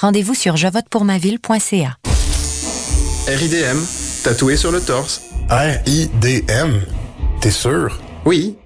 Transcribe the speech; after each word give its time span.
rendez-vous 0.00 0.34
sur 0.34 0.56
jevotepourmaville.ca. 0.56 1.96
RIDM, 3.26 3.78
tatoué 4.22 4.56
sur 4.56 4.70
le 4.70 4.80
torse. 4.80 5.22
R-I-D-M? 5.50 6.80
T'es 7.40 7.50
sûr? 7.50 8.00
Oui, 8.24 8.56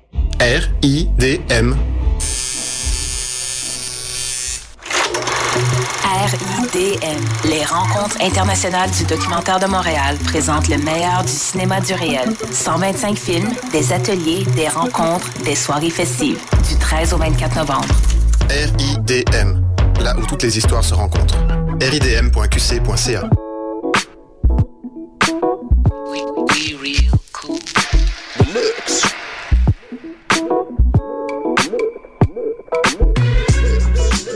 R-I-D-M. 0.41 1.77
RIDM, 6.29 7.49
les 7.49 7.65
rencontres 7.65 8.21
internationales 8.21 8.91
du 8.91 9.05
documentaire 9.05 9.59
de 9.59 9.67
Montréal 9.67 10.17
présentent 10.25 10.69
le 10.69 10.77
meilleur 10.79 11.23
du 11.23 11.33
cinéma 11.33 11.81
du 11.81 11.95
réel. 11.95 12.29
125 12.53 13.17
films, 13.17 13.51
des 13.73 13.93
ateliers, 13.93 14.45
des 14.55 14.69
rencontres, 14.69 15.27
des 15.45 15.55
soirées 15.55 15.91
festives, 15.91 16.39
du 16.69 16.77
13 16.77 17.15
au 17.15 17.17
24 17.17 17.57
novembre. 17.57 17.95
RIDM, 18.51 19.68
là 20.01 20.15
où 20.17 20.25
toutes 20.27 20.43
les 20.43 20.59
histoires 20.59 20.85
se 20.85 20.95
rencontrent. 20.95 21.39
ridm.qc.ca 21.81 23.29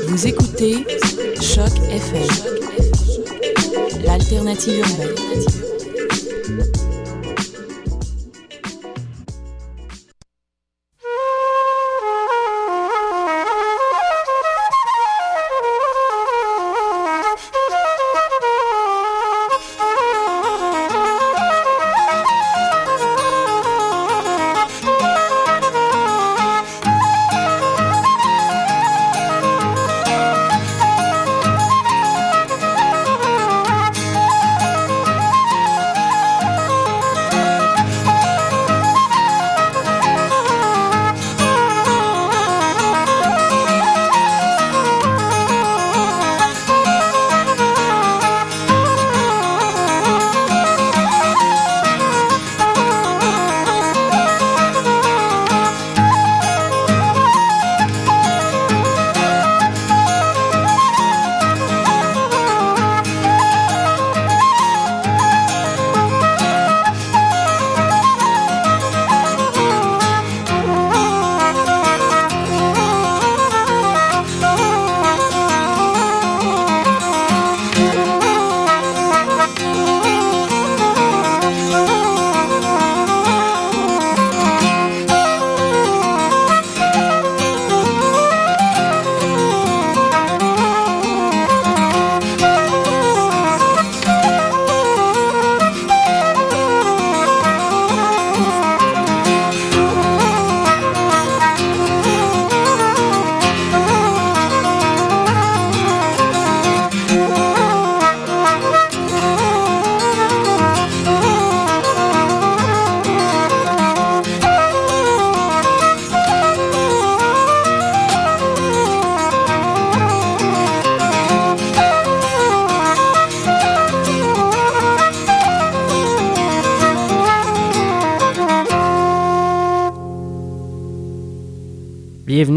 Vous 0.09 0.27
écoutez 0.27 0.85
Choc 1.41 1.71
FM, 1.91 2.29
l'alternative 4.05 4.81
urbaine. 4.81 5.15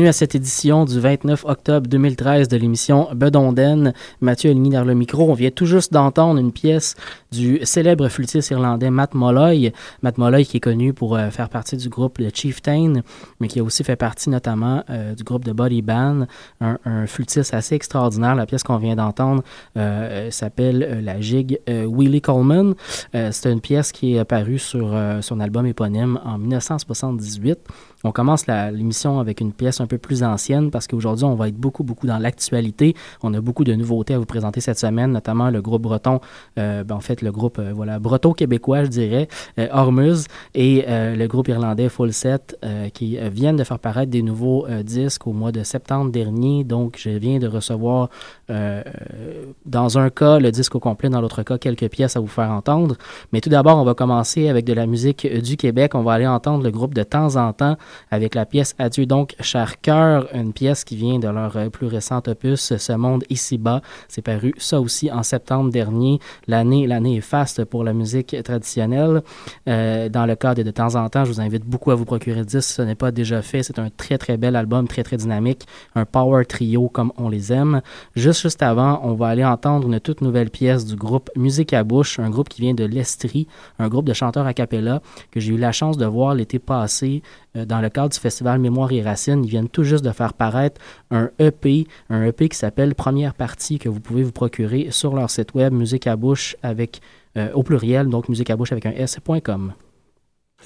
À 0.06 0.12
cette 0.12 0.36
édition 0.36 0.86
du 0.86 1.00
29 1.00 1.46
octobre 1.46 1.88
2013 1.88 2.48
de 2.48 2.58
l'émission 2.58 3.08
Bedonden. 3.16 3.92
Mathieu 4.22 4.52
Aligny 4.52 4.70
dans 4.70 4.84
le 4.84 4.94
micro. 4.94 5.32
On 5.32 5.34
vient 5.34 5.50
tout 5.50 5.66
juste 5.66 5.92
d'entendre 5.92 6.40
une 6.40 6.52
pièce 6.52 6.94
du 7.32 7.60
célèbre 7.64 8.08
flûtiste 8.08 8.52
irlandais 8.52 8.92
Matt 8.92 9.16
Molloy. 9.16 9.74
Matt 10.04 10.20
Molloy 10.20 10.46
qui 10.46 10.58
est 10.58 10.60
connu 10.60 10.94
pour 10.94 11.16
euh, 11.16 11.32
faire 11.32 11.50
partie 11.50 11.76
du 11.76 11.90
groupe 11.90 12.20
The 12.20 12.36
Chieftain, 12.36 13.02
mais 13.40 13.48
qui 13.48 13.60
a 13.60 13.64
aussi 13.64 13.84
fait 13.84 13.96
partie 13.96 14.30
notamment 14.30 14.84
euh, 14.92 15.16
du 15.16 15.24
groupe 15.24 15.44
de 15.44 15.54
Body 15.54 15.82
Band, 15.82 16.28
un, 16.62 16.78
un, 16.86 17.08
flûtiste 17.08 17.56
assez 17.56 17.74
extraordinaire. 17.74 18.36
La 18.36 18.46
pièce 18.46 18.62
qu'on 18.62 18.78
vient 18.78 18.96
d'entendre 18.96 19.42
euh, 19.76 20.30
s'appelle 20.30 21.02
La 21.04 21.20
gigue 21.20 21.60
Willie 21.68 22.22
Coleman. 22.22 22.76
C'est 23.14 23.52
une 23.52 23.62
pièce 23.62 23.92
qui 23.92 24.16
est 24.16 24.20
apparue 24.20 24.60
sur 24.60 24.96
son 25.22 25.40
album 25.40 25.66
éponyme 25.66 26.20
en 26.24 26.38
1978. 26.38 27.58
On 28.06 28.12
commence 28.12 28.46
l'émission 28.46 29.20
avec 29.20 29.42
une 29.42 29.52
pièce 29.52 29.82
un 29.82 29.88
peu 29.88 29.98
plus 29.98 30.22
ancienne 30.22 30.70
parce 30.70 30.86
qu'aujourd'hui, 30.86 31.26
on 31.26 31.34
va 31.34 31.48
être 31.48 31.58
beaucoup, 31.58 31.84
beaucoup 31.84 32.06
dans 32.06 32.20
l'actualité. 32.20 32.96
On 33.24 33.34
a 33.34 33.42
beaucoup 33.42 33.64
de 33.64 33.74
nouveautés 33.74 34.14
à 34.14 34.20
vous 34.20 34.28
présenter 34.28 34.62
cette 34.62 34.78
semaine, 34.78 35.12
notamment 35.12 35.50
le 35.50 35.60
groupe 35.60 35.82
breton, 35.82 36.20
euh, 36.60 36.84
ben, 36.84 36.96
en 36.96 37.00
fait, 37.00 37.24
le 37.24 37.32
groupe 37.32 37.58
euh, 37.58 37.74
voilà 37.74 37.98
breton-québécois, 37.98 38.84
je 38.84 38.90
dirais, 38.90 39.28
euh, 39.58 39.68
Hormuz, 39.72 40.28
et 40.54 40.86
le 40.88 41.26
groupe 41.26 41.48
irlandais 41.48 41.90
Full 41.90 42.14
Set, 42.14 42.58
qui 42.94 43.18
viennent 43.18 43.56
de 43.56 43.64
faire 43.64 43.80
paraître 43.80 44.12
des 44.12 44.22
nouveaux 44.22 44.68
disques 44.84 45.26
au 45.26 45.34
mois 45.34 45.52
de 45.52 45.64
septembre 45.64 46.12
dernier. 46.12 46.64
Donc, 46.64 46.98
je 47.00 47.10
viens 47.10 47.40
de 47.40 47.48
recevoir, 47.48 48.10
dans 48.48 49.98
un 49.98 50.10
cas, 50.12 50.40
le 50.40 50.52
disque 50.52 50.76
au 50.76 50.80
complet, 50.80 51.10
dans 51.10 51.22
l'autre 51.22 51.42
cas, 51.44 51.58
quelques 51.58 51.90
pièces 51.90 52.16
à 52.16 52.20
vous 52.20 52.28
faire 52.28 52.52
entendre. 52.52 52.96
Mais 53.34 53.42
tout 53.42 53.50
d'abord, 53.50 53.78
on 53.78 53.84
va 53.84 53.96
commencer 53.96 54.48
avec 54.48 54.66
de 54.66 54.74
la 54.74 54.86
musique 54.86 55.28
du 55.28 55.58
Québec. 55.58 55.96
On 55.96 56.04
va 56.04 56.14
aller 56.14 56.28
entendre 56.28 56.64
le 56.64 56.72
groupe 56.72 56.94
de 56.94 57.04
temps 57.04 57.36
en 57.36 57.52
temps 57.54 57.78
avec 58.12 58.36
la 58.36 58.46
pièce 58.46 58.76
Adieu 58.80 59.06
donc, 59.06 59.36
cher 59.40 59.82
cœur, 59.82 60.28
une 60.34 60.54
pièce 60.54 60.84
qui 60.84 60.96
vient 60.96 61.20
de 61.20 61.28
leur 61.28 61.70
plus 61.72 61.88
récent 61.88 62.22
opus, 62.28 62.76
Ce 62.78 62.94
monde 62.94 63.24
ici-bas. 63.30 63.82
C'est 64.08 64.22
paru 64.22 64.54
ça 64.58 64.80
aussi 64.80 65.12
en 65.12 65.24
septembre 65.24 65.72
dernier. 65.72 66.20
L'année, 66.48 66.88
l'année 66.88 67.18
est 67.18 67.22
faste 67.22 67.66
pour 67.66 67.84
la 67.84 67.94
musique 67.94 68.36
traditionnelle. 68.44 69.22
Euh, 69.68 70.10
dans 70.10 70.26
le 70.26 70.36
cadre 70.36 70.56
de, 70.56 70.64
de 70.64 70.72
temps 70.72 70.96
en 70.96 71.10
temps, 71.10 71.26
je 71.26 71.32
vous 71.32 71.42
invite 71.42 71.66
beaucoup 71.66 71.92
à 71.92 71.96
vous 71.96 72.06
procurer 72.06 72.40
le 72.40 72.46
disque 72.46 72.76
ce 72.76 72.82
n'est 72.82 72.96
pas 72.96 73.12
déjà 73.12 73.42
fait. 73.42 73.64
C'est 73.64 73.80
un 73.80 73.90
très 73.90 74.18
très 74.18 74.38
bel 74.38 74.56
album, 74.56 74.88
très 74.88 75.04
très 75.04 75.18
dynamique, 75.18 75.66
un 75.96 76.06
power 76.06 76.46
trio 76.46 76.90
comme 76.90 77.12
on 77.18 77.30
les 77.30 77.54
aime. 77.54 77.82
Juste 78.16 78.42
juste 78.42 78.62
avant, 78.62 79.00
on 79.04 79.14
va 79.14 79.28
aller 79.28 79.46
entendre 79.46 79.88
une 79.88 80.00
toute 80.00 80.22
nouvelle 80.22 80.50
pièce 80.50 80.86
du 80.86 80.96
groupe 80.96 81.30
Musique 81.36 81.74
à 81.74 81.84
bouche, 81.84 82.20
un 82.20 82.30
groupe 82.30 82.50
qui 82.50 82.62
vient 82.62 82.74
de 82.74 82.84
l'Estrie, 82.84 83.48
un 83.80 83.88
groupe 83.88 84.06
de 84.06 84.14
chanteurs 84.14 84.46
a 84.46 84.54
cappella 84.54 85.02
que 85.32 85.40
j'ai 85.40 85.54
eu 85.54 85.58
la 85.58 85.72
chance 85.72 85.98
de 85.98 86.06
voir 86.06 86.36
l'été 86.36 86.60
passé 86.60 87.22
euh, 87.24 87.45
dans 87.56 87.80
le 87.80 87.90
cadre 87.90 88.10
du 88.10 88.20
festival 88.20 88.60
Mémoire 88.60 88.92
et 88.92 89.02
Racines. 89.02 89.44
Ils 89.44 89.50
viennent 89.50 89.70
tout 89.70 89.84
juste 89.84 90.04
de 90.04 90.12
faire 90.12 90.34
paraître 90.34 90.82
un 91.12 91.30
EP, 91.40 91.88
un 92.10 92.24
EP 92.24 92.50
qui 92.50 92.58
s'appelle 92.58 92.96
Première 92.96 93.34
partie 93.34 93.80
que 93.80 93.90
vous 93.90 94.00
pouvez 94.00 94.24
vous 94.24 94.32
procurer 94.32 94.88
sur 94.92 95.16
leur 95.16 95.30
site 95.30 95.54
web 95.54 95.74
Musique 95.74 96.08
à 96.08 96.16
bouche 96.16 96.56
avec 96.64 97.02
euh, 97.38 97.52
au 97.54 97.64
pluriel, 97.64 98.08
donc 98.08 98.30
musique 98.30 98.50
à 98.50 98.56
bouche 98.56 98.72
avec 98.72 98.86
un 98.86 98.92
s.com. 98.92 99.74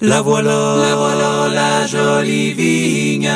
La 0.00 0.22
voilà, 0.22 0.76
la 0.76 0.96
voilà, 0.96 1.48
la 1.52 1.86
jolie 1.86 2.52
vigne. 2.54 3.30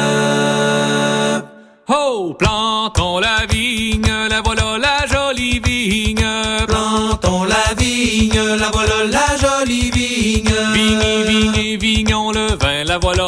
Oh, 1.89 2.35
plantons 2.39 3.19
la 3.19 3.45
vigne, 3.51 4.09
la 4.31 4.41
voilà, 4.41 4.79
la 4.79 5.07
jolie 5.07 5.59
vigne. 5.59 6.25
Plantons 6.67 7.45
la 7.45 7.75
vigne, 7.77 8.41
la 8.59 8.71
voilà, 8.73 9.05
la 9.11 9.37
jolie 9.37 9.91
vigne. 9.91 10.55
Vigne, 10.73 11.77
vigne, 11.77 12.09
la 12.09 12.24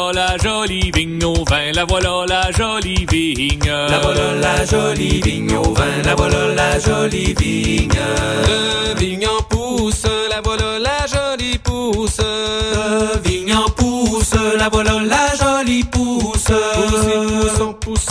voilà, 0.07 0.27
la 0.31 0.37
jolie 0.37 0.91
vigne 0.95 1.25
au 1.25 1.43
vin, 1.43 1.71
la 1.73 1.83
voilà, 1.83 2.23
la 2.27 2.51
jolie 2.51 3.05
vigne. 3.09 3.59
La 3.65 3.99
voilà, 3.99 4.33
la 4.35 4.65
jolie 4.65 5.19
vigne 5.21 5.57
au 5.57 5.73
vin, 5.73 6.01
la 6.05 6.15
voilà, 6.15 6.47
la 6.55 6.79
jolie 6.79 7.33
vigne. 7.33 7.99
Le 8.47 8.97
vigne 8.97 9.27
en 9.27 9.43
pousse, 9.43 10.05
la 10.29 10.39
voilà, 10.41 10.79
la 10.79 11.05
jolie 11.07 11.57
pousse. 11.57 12.19
Le 12.19 13.19
vigne 13.27 13.53
en 13.53 13.69
pousse, 13.69 14.35
la 14.57 14.69
voilà, 14.69 14.93
la 15.03 15.35
jolie 15.35 15.83
pousse. 15.83 16.51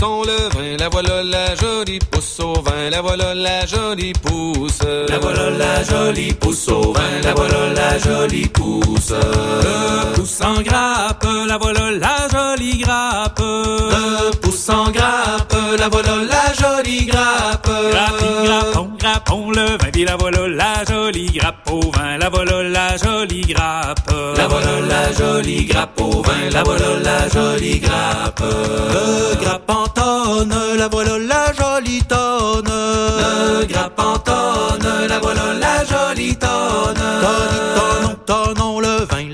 Le 0.01 0.49
vin, 0.55 0.77
la 0.79 0.89
voilà, 0.89 1.23
la 1.23 1.55
jolie 1.55 1.99
pousse 2.11 2.41
au 2.41 2.55
vin, 2.61 2.91
la 2.91 3.01
voilà, 3.01 3.35
la 3.35 3.67
jolie 3.67 4.13
pousse. 4.13 4.81
La 5.09 5.19
voilà, 5.19 5.51
la 5.51 5.83
jolie 5.83 6.33
pousse 6.35 6.69
au 6.69 6.93
vin, 6.93 7.01
la 7.23 7.35
voilà, 7.35 7.73
la 7.73 7.99
jolie 7.99 8.49
pousse. 8.49 9.11
Le 9.11 10.15
pousse 10.15 10.41
en 10.43 10.61
grappe, 10.63 11.27
la 11.47 11.59
voilà, 11.59 11.91
la 11.93 12.29
jolie 12.29 12.79
grappe. 12.79 13.41
Le 13.41 14.31
pousse 14.37 14.69
en 14.69 14.91
grappe, 14.91 15.55
la 15.79 15.89
voilà, 15.89 16.17
la 16.17 16.53
jolie 16.55 17.07
grappe. 17.07 17.66
Grappi, 18.07 18.47
grappon, 18.47 18.89
grappon, 18.99 19.51
le 19.51 19.67
vin, 19.67 19.91
puis 19.93 20.05
la 20.05 20.17
voilà, 20.17 20.47
la 20.47 20.85
jolie 20.85 21.27
grappe 21.27 21.69
au 21.71 21.81
vin, 21.91 22.19
la 22.19 22.29
voilà, 22.29 22.63
la 22.63 22.97
jolie 22.97 23.41
grappe. 23.41 24.11
La 24.37 24.47
voilà, 24.47 24.81
la 24.89 25.13
jolie 25.13 25.65
grappe 25.65 26.01
au 26.01 26.23
vin, 26.23 26.51
la 26.53 26.63
voilà, 26.63 26.99
la 27.03 27.29
jolie 27.29 27.81
grappe. 27.81 28.41
Le 28.41 29.37
grappe 29.43 29.71
en 29.71 29.87
tonne, 29.89 30.55
la 30.77 30.89
voilà, 30.89 31.19
la 31.19 31.53
jolie 31.53 32.03
tonne. 32.05 32.69
Le 32.69 33.65
grappe 33.67 33.99
en 33.99 34.19
tonne, 34.19 35.07
la 35.09 35.19
voilà, 35.19 35.55
la 35.55 35.85
jolie 35.85 36.37
tonne. 36.37 36.95
Tonne, 36.95 37.86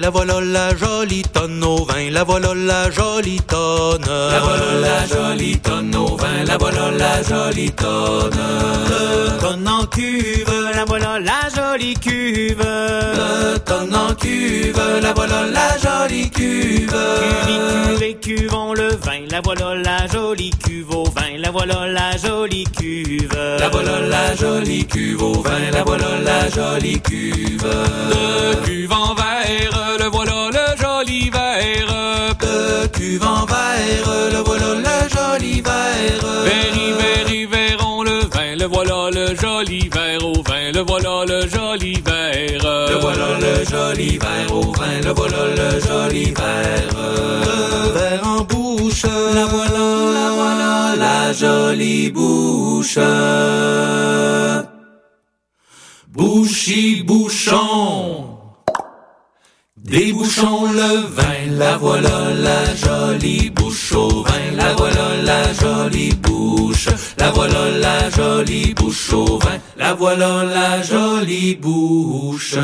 la 0.03 0.11
voilà, 0.11 0.41
la 0.41 0.77
jolie 0.77 1.23
tonne 1.23 1.63
au 1.63 1.85
vin, 1.85 2.11
la 2.11 2.25
voilà, 2.25 2.53
la 2.55 2.91
jolie 2.91 3.41
tonne. 3.43 4.05
La 4.05 4.41
voilà, 4.41 4.81
la 4.81 5.07
jolie 5.07 5.59
tonne 5.61 5.95
au 5.95 6.17
vin, 6.17 6.45
la 6.45 6.59
voilà, 6.59 6.91
la 6.91 7.23
jolie 7.23 7.71
tonne. 7.71 8.37
Le 8.89 9.39
tonne 9.41 9.69
en 9.69 9.87
cuve, 9.87 10.71
la 10.75 10.85
voilà, 10.85 11.21
la 11.21 11.49
jolie 11.55 11.95
cuve. 11.95 12.59
Le 12.59 13.59
tonne 13.59 13.95
en 13.95 14.13
cuve, 14.15 14.83
la 15.01 15.13
voilà, 15.13 15.47
la 15.47 15.79
jolie 15.79 16.31
cuve. 16.31 16.91
Cuve, 17.21 17.99
cuve, 18.01 18.19
cuvons 18.21 18.75
le 18.75 18.89
vin, 18.89 19.21
la 19.31 19.41
voilà, 19.41 19.77
la 19.77 20.09
jolie 20.09 20.51
cuve 20.51 20.91
au 20.91 21.05
vin, 21.05 21.39
la 21.39 21.53
voilà, 21.53 21.87
la 21.87 22.17
jolie 22.17 22.65
cuve. 22.65 23.39
La 23.61 23.69
voilà, 23.69 24.01
la 24.01 24.35
jolie 24.35 24.85
cuve 24.85 25.23
au 25.23 25.43
vin, 25.43 25.71
la 25.73 25.85
voilà, 25.85 26.19
la 26.25 26.49
jolie 26.49 27.01
cuve. 27.01 27.63
Le 28.11 28.55
cuve 28.65 28.93
en 28.93 29.15
verre, 29.15 30.02
le 30.03 30.11
voilà, 30.11 30.51
le 30.51 30.83
joli 30.83 31.31
verre. 31.31 32.35
Le 32.41 32.89
cuve 32.89 33.25
en 33.25 33.45
verre, 33.47 34.11
le 34.33 34.43
voilà, 34.45 34.75
le 34.87 34.99
joli 35.15 35.61
verre. 35.61 36.27
Véri, 36.45 36.87
véri, 37.01 37.47
verrons 37.47 38.03
le 38.03 38.21
vin, 38.33 38.57
le 38.59 38.67
voilà, 38.67 39.11
le 39.11 39.35
joli 39.37 39.89
verre 39.89 40.25
au 40.25 40.43
vin, 40.43 40.73
le 40.73 40.81
voilà, 40.81 41.25
le 41.25 41.49
joli 41.49 41.95
verre. 42.05 42.89
Le 42.91 42.99
voilà, 42.99 43.29
le 43.45 43.65
joli 43.65 44.19
verre 44.19 44.53
au 44.53 44.73
vin, 44.73 45.01
le 45.05 45.13
voilà, 45.13 45.43
le 45.59 45.81
joli 45.81 46.25
verre. 46.41 46.95
Le 47.47 47.93
verre 47.93 48.27
en 48.27 48.41
bouche, 48.43 49.05
la 49.05 49.45
voilà, 49.47 49.87
la 50.19 50.31
voilà, 50.39 50.95
la 50.97 51.33
jolie 51.33 52.11
bouche. 52.11 52.99
Bouchi 56.09 57.03
bouchon. 57.03 58.32
Débouchons 59.93 60.73
le 60.73 61.07
vin, 61.17 61.59
la 61.59 61.77
voilà 61.77 62.33
la 62.33 62.75
jolie 62.75 63.51
bouche 63.51 63.93
au 63.93 64.23
vin, 64.23 64.57
la 64.57 64.73
voilà 64.73 65.23
la 65.23 65.53
jolie 65.53 66.15
bouche, 66.15 66.89
la 67.19 67.31
voilà 67.31 67.69
la 67.79 68.09
jolie 68.09 68.73
bouche 68.73 69.13
au 69.13 69.37
vin, 69.37 69.59
la 69.77 69.93
voilà 69.93 70.45
la 70.45 70.81
jolie 70.81 71.57
bouche. 71.57 72.57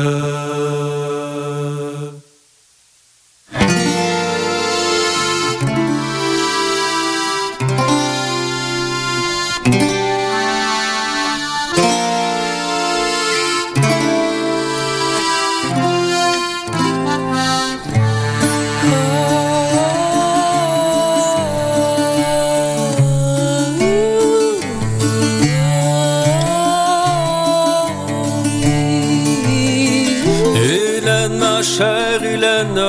Ma 31.59 31.63
chère 31.63 32.23
Hélène, 32.23 32.81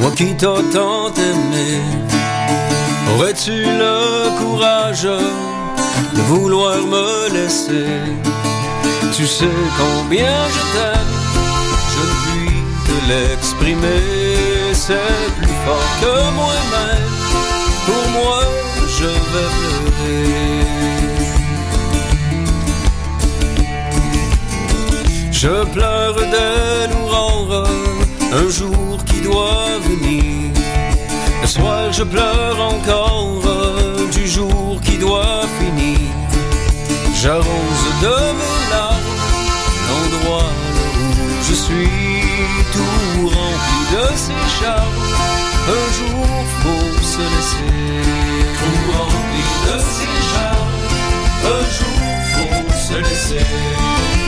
moi 0.00 0.12
qui 0.16 0.36
t'ai 0.36 0.46
tant 0.72 1.12
aimé, 1.30 1.80
aurais-tu 3.10 3.56
le 3.82 3.96
courage 4.38 5.08
de 6.16 6.20
vouloir 6.30 6.76
me 6.94 7.28
laisser? 7.34 7.90
Tu 9.16 9.26
sais 9.26 9.58
combien 9.82 10.36
je 10.54 10.62
t'aime, 10.74 11.14
je 11.92 12.02
ne 12.08 12.14
puis 12.24 12.54
te 12.86 12.96
l'exprimer, 13.10 14.02
c'est 14.72 15.28
plus 15.36 15.56
fort 15.64 15.90
que 16.00 16.14
moi-même, 16.38 17.14
pour 17.86 18.04
moi 18.16 18.42
je 18.96 19.06
vais 19.06 19.50
pleurer. 19.56 20.45
Je 25.46 25.64
pleure 25.66 26.16
des 26.34 26.92
l'aurore, 26.92 27.68
un 28.40 28.48
jour 28.50 28.98
qui 29.04 29.20
doit 29.20 29.78
venir. 29.88 30.50
Le 31.40 31.46
soir 31.46 31.92
je 31.92 32.02
pleure 32.02 32.58
encore 32.60 33.44
du 34.10 34.26
jour 34.26 34.80
qui 34.82 34.98
doit 34.98 35.44
finir. 35.60 36.00
J'arrose 37.20 37.86
de 38.06 38.16
mes 38.40 38.58
larmes 38.72 39.14
l'endroit 39.88 40.50
où 41.00 41.14
je 41.48 41.54
suis 41.54 41.92
tout 42.74 43.28
rempli 43.38 43.80
de 43.96 44.06
ces 44.24 44.42
charmes. 44.58 45.02
Un 45.78 45.86
jour 45.98 46.26
se 47.12 47.22
laisser. 47.34 47.78
Tout 48.58 48.82
rempli 48.98 49.44
de 49.66 49.76
ses 49.94 50.16
charmes, 50.32 50.76
un 51.56 51.64
jour 51.78 52.02
faut 52.32 52.72
se 52.88 52.98
laisser. 53.08 54.25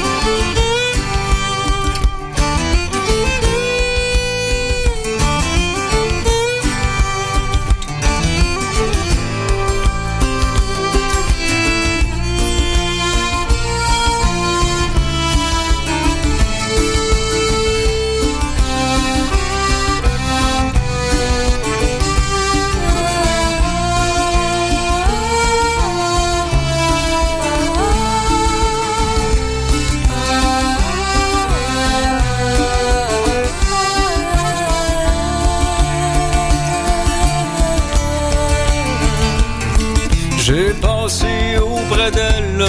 Passé 41.08 41.56
auprès 41.58 42.10
d'elle 42.10 42.64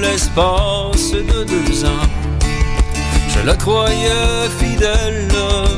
l'espace 0.00 1.12
de 1.12 1.44
deux 1.44 1.84
ans. 1.84 2.08
Je 3.32 3.40
la 3.46 3.54
croyais 3.54 4.48
fidèle, 4.58 5.28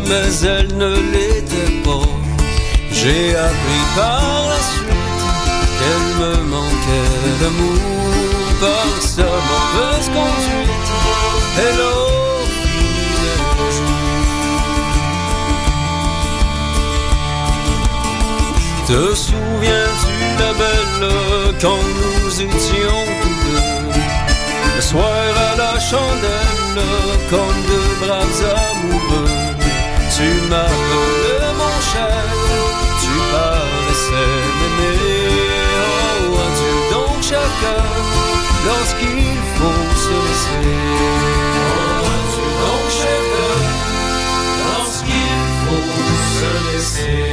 mais 0.08 0.28
elle 0.52 0.72
ne 0.76 0.92
l'était 1.12 1.72
pas. 1.86 2.08
J'ai 2.92 3.34
appris 3.48 3.84
par 3.96 4.46
la 4.52 4.60
suite 4.72 5.22
qu'elle 5.76 6.08
me 6.22 6.34
manquait 6.54 7.32
d'amour 7.40 7.82
par 8.60 8.90
sa 9.14 9.30
mauvaise 9.50 10.08
conduite. 10.16 10.90
Jours. 11.76 12.14
Te 18.86 19.14
souviens-tu, 19.14 20.13
belle, 20.52 21.08
quand 21.60 21.82
nous 22.00 22.40
étions 22.40 23.04
tous 23.22 23.38
deux. 23.44 24.00
Le 24.76 24.80
soir 24.80 25.32
à 25.52 25.56
la 25.56 25.78
chandelle, 25.78 26.82
comme 27.30 27.58
deux 27.70 28.06
braves 28.06 28.44
amoureux. 28.70 29.30
Tu 30.16 30.28
m'appelais 30.48 31.52
mon 31.60 31.76
cher, 31.92 32.24
tu 33.00 33.12
paraissais 33.32 34.34
m'aimer. 34.58 34.98
Oh, 35.82 36.38
adieu 36.46 36.76
donc 36.92 37.16
chacun, 37.20 37.84
lorsqu'il 38.66 39.36
faut 39.56 39.84
se 40.04 40.14
laisser. 40.26 40.68
Oh, 41.56 42.06
adieu 42.16 42.50
donc 42.64 42.86
chacun, 43.00 43.54
lorsqu'il 44.66 45.38
faut 45.62 45.88
se 46.36 46.48
laisser 46.66 47.23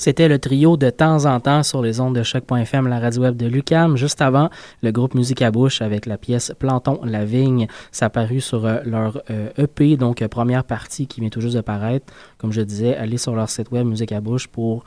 C'était 0.00 0.28
le 0.28 0.38
trio 0.38 0.78
de 0.78 0.88
temps 0.88 1.26
en 1.26 1.40
temps 1.40 1.62
sur 1.62 1.82
les 1.82 2.00
ondes 2.00 2.16
de 2.16 2.22
choc.fm, 2.22 2.88
la 2.88 2.98
radio 2.98 3.20
web 3.20 3.36
de 3.36 3.44
Lucam. 3.44 3.98
Juste 3.98 4.22
avant, 4.22 4.48
le 4.82 4.92
groupe 4.92 5.14
Musique 5.14 5.42
à 5.42 5.50
bouche 5.50 5.82
avec 5.82 6.06
la 6.06 6.16
pièce 6.16 6.54
Planton 6.58 7.00
la 7.04 7.26
vigne. 7.26 7.66
Paru 8.10 8.40
sur 8.40 8.64
euh, 8.64 8.78
leur 8.86 9.20
euh, 9.28 9.50
EP, 9.58 9.98
donc 9.98 10.22
euh, 10.22 10.28
première 10.28 10.64
partie 10.64 11.06
qui 11.06 11.20
vient 11.20 11.28
tout 11.28 11.42
juste 11.42 11.54
de 11.54 11.60
paraître. 11.60 12.10
Comme 12.38 12.50
je 12.50 12.62
disais, 12.62 12.96
allez 12.96 13.18
sur 13.18 13.36
leur 13.36 13.50
site 13.50 13.70
web 13.72 13.86
Musique 13.86 14.12
à 14.12 14.22
bouche 14.22 14.48
pour, 14.48 14.84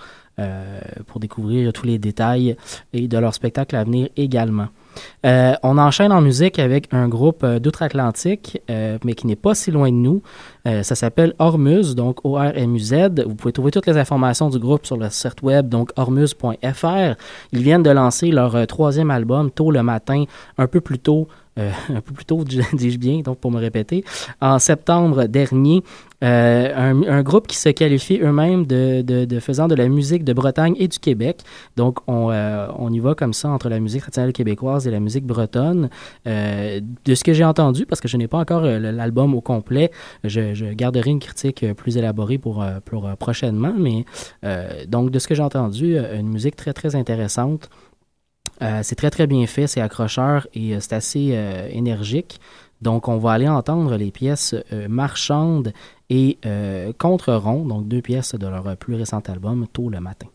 pour 1.07 1.19
découvrir 1.19 1.71
tous 1.73 1.85
les 1.85 1.99
détails 1.99 2.55
et 2.91 3.07
de 3.07 3.17
leur 3.17 3.33
spectacle 3.33 3.75
à 3.75 3.83
venir 3.83 4.09
également. 4.17 4.67
Euh, 5.25 5.53
on 5.63 5.77
enchaîne 5.77 6.11
en 6.11 6.21
musique 6.21 6.59
avec 6.59 6.93
un 6.93 7.07
groupe 7.07 7.43
euh, 7.43 7.59
d'outre-Atlantique, 7.59 8.61
euh, 8.69 8.97
mais 9.03 9.13
qui 9.13 9.27
n'est 9.27 9.35
pas 9.35 9.55
si 9.55 9.71
loin 9.71 9.89
de 9.89 9.95
nous. 9.95 10.21
ça 10.65 10.95
s'appelle 10.95 11.33
Hormuz, 11.39 11.95
donc 11.95 12.23
O-R-M-U-Z. 12.23 13.25
Vous 13.25 13.35
pouvez 13.35 13.51
trouver 13.51 13.71
toutes 13.71 13.85
les 13.85 13.97
informations 13.97 14.49
du 14.49 14.59
groupe 14.59 14.85
sur 14.85 14.97
le 14.97 15.09
site 15.09 15.41
web, 15.41 15.67
donc 15.67 15.91
hormuz.fr. 15.97 17.15
Ils 17.51 17.61
viennent 17.61 17.83
de 17.83 17.89
lancer 17.89 18.31
leur 18.31 18.65
troisième 18.67 19.11
album 19.11 19.51
tôt 19.51 19.71
le 19.71 19.83
matin, 19.83 20.23
un 20.57 20.67
peu 20.67 20.79
plus 20.79 20.99
tôt 20.99 21.27
euh, 21.59 21.69
un 21.89 22.01
peu 22.01 22.13
plus 22.13 22.25
tôt, 22.25 22.43
dis-je 22.73 22.97
bien, 22.97 23.21
donc 23.21 23.39
pour 23.39 23.51
me 23.51 23.59
répéter, 23.59 24.03
en 24.41 24.59
septembre 24.59 25.25
dernier, 25.25 25.83
euh, 26.23 26.93
un, 27.07 27.23
groupe 27.23 27.47
qui 27.47 27.57
se 27.57 27.69
qualifie 27.69 28.19
eux-mêmes 28.21 28.65
de, 28.65 29.39
faisant 29.39 29.67
de 29.67 29.75
la 29.75 29.87
musique 29.87 30.23
de 30.23 30.33
Bretagne 30.33 30.75
et 30.77 30.87
du 30.87 30.99
Québec. 30.99 31.41
Donc, 31.75 31.99
on, 32.07 32.31
euh, 32.31 32.67
on, 32.77 32.91
y 32.91 32.99
va 32.99 33.15
comme 33.15 33.33
ça 33.33 33.49
entre 33.49 33.69
la 33.69 33.79
musique 33.79 34.01
traditionnelle 34.01 34.33
québécoise 34.33 34.87
et 34.87 34.91
la 34.91 34.99
musique 34.99 35.25
bretonne. 35.25 35.89
de 36.25 37.15
ce 37.15 37.23
que 37.23 37.33
j'ai 37.33 37.43
entendu, 37.43 37.85
parce 37.85 38.01
que 38.01 38.07
je 38.07 38.17
n'ai 38.17 38.27
pas 38.27 38.39
encore 38.39 38.63
l'album 38.63 39.35
au 39.35 39.41
complet, 39.41 39.91
je, 40.23 40.73
garderai 40.73 41.11
une 41.11 41.19
critique 41.19 41.65
plus 41.73 41.97
élaborée 41.97 42.37
pour, 42.37 42.65
prochainement, 43.19 43.73
mais 43.77 44.05
donc 44.87 45.11
de 45.11 45.19
ce 45.19 45.27
que 45.27 45.35
j'ai 45.35 45.43
entendu, 45.43 45.97
une 45.97 46.29
musique 46.29 46.55
très, 46.55 46.73
très 46.73 46.95
intéressante. 46.95 47.69
Euh, 48.61 48.81
c'est 48.83 48.95
très 48.95 49.09
très 49.09 49.27
bien 49.27 49.45
fait, 49.47 49.67
c'est 49.67 49.81
accrocheur 49.81 50.47
et 50.53 50.75
euh, 50.75 50.79
c'est 50.79 50.93
assez 50.93 51.31
euh, 51.33 51.67
énergique. 51.71 52.39
Donc, 52.83 53.07
on 53.07 53.17
va 53.17 53.31
aller 53.31 53.47
entendre 53.47 53.95
les 53.95 54.11
pièces 54.11 54.53
euh, 54.73 54.87
Marchande 54.89 55.71
et 56.09 56.37
euh, 56.45 56.91
Contre-Rond, 56.99 57.65
donc 57.65 57.87
deux 57.87 58.01
pièces 58.01 58.35
de 58.35 58.45
leur 58.45 58.75
plus 58.75 58.95
récent 58.95 59.21
album, 59.29 59.67
Tôt 59.71 59.89
le 59.89 60.01
matin. 60.01 60.27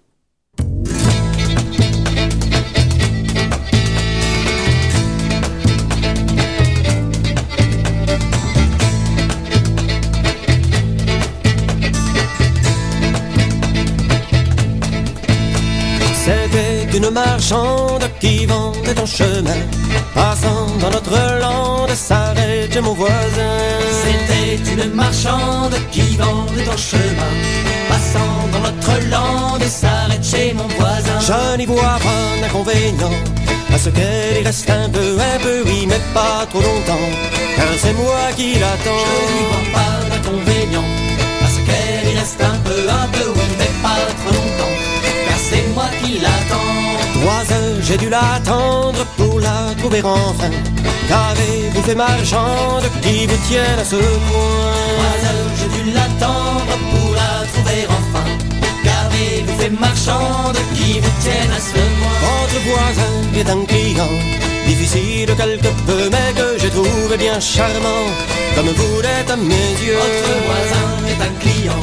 C'était 16.15 16.97
une 16.97 17.11
marchande 17.11 17.68
vendait 18.59 19.01
en 19.01 19.07
chemin. 19.07 19.61
Passant 20.15 20.67
dans 20.81 20.91
notre 20.91 21.19
lande, 21.45 21.95
s'arrête 22.07 22.73
chez 22.73 22.81
mon 22.81 22.95
voisin. 22.95 23.57
C'était 24.03 24.57
une 24.73 24.95
marchande 24.95 25.77
qui 25.93 26.17
vendait 26.17 26.69
en 26.69 26.81
chemin. 26.91 27.33
Passant 27.91 28.37
dans 28.53 28.65
notre 28.69 28.95
lande, 29.15 29.67
s'arrête 29.81 30.25
chez 30.33 30.53
mon 30.59 30.69
voisin. 30.79 31.19
Je 31.31 31.57
n'y 31.59 31.67
vois 31.67 31.99
pas 32.09 32.27
d'inconvénient 32.41 33.17
à 33.75 33.79
ce 33.79 33.91
qu'elle 33.91 34.41
y 34.41 34.45
reste 34.45 34.71
un 34.71 34.89
peu, 34.89 35.09
un 35.33 35.39
peu, 35.45 35.59
oui, 35.67 35.87
mais 35.91 36.03
pas 36.15 36.41
trop 36.51 36.63
longtemps. 36.69 37.09
Car 37.57 37.71
c'est 37.83 37.97
moi 38.03 38.25
qui 38.37 38.49
l'attends. 38.63 39.05
Je 39.09 39.19
n'y 39.35 39.45
vois 39.51 39.67
pas 39.77 39.95
d'inconvénient 40.11 40.89
à 41.45 41.49
ce 41.55 41.61
qu'elle 41.67 42.07
y 42.13 42.19
reste 42.19 42.43
un 42.53 42.59
peu, 42.67 42.81
un 43.03 43.09
peu, 43.15 43.27
oui, 43.37 43.49
mais 43.61 43.73
pas 43.87 44.03
trop 44.21 44.33
longtemps. 44.39 44.77
Car 45.27 45.39
c'est 45.49 45.67
moi 45.75 45.89
qui 46.01 46.13
l'attends. 46.25 46.88
Trois 47.21 47.43
j'ai 47.83 47.97
dû 47.97 48.09
l'attendre 48.09 49.05
pour 49.17 49.41
la 49.41 49.75
trouver 49.79 50.03
enfin. 50.03 50.51
Qu'avez-vous 51.09 51.83
fait 51.83 51.95
marchande 51.95 52.85
qui 53.03 53.27
vous 53.27 53.37
tienne 53.49 53.79
à 53.81 53.85
ce 53.85 53.97
point? 53.97 54.75
Trois 54.97 55.17
j'ai 55.59 55.69
dû 55.77 55.91
l'attendre 55.93 56.75
pour 56.91 57.15
la 57.15 57.47
trouver 57.53 57.87
enfin. 57.99 58.27
Qu'avez-vous 58.85 59.59
fait 59.59 59.71
marchande 59.71 60.59
qui 60.75 61.01
vous 61.01 61.15
tienne 61.23 61.53
à 61.57 61.61
ce 61.61 61.81
point? 61.99 62.19
Votre 62.27 62.61
voisin 62.69 63.15
est 63.41 63.51
un 63.51 63.65
client, 63.65 64.15
difficile 64.67 65.35
quelque 65.35 65.71
peu, 65.87 66.11
mais 66.11 66.33
que 66.35 66.59
j'ai 66.61 66.71
trouvé 66.71 67.17
bien 67.17 67.41
charmant, 67.41 68.07
comme 68.55 68.69
vous 68.69 69.01
l'êtes 69.01 69.31
à 69.31 69.37
mes 69.37 69.71
yeux. 69.85 69.97
Votre 69.97 70.35
voisin 70.49 70.89
est 71.13 71.23
un 71.29 71.35
client, 71.41 71.83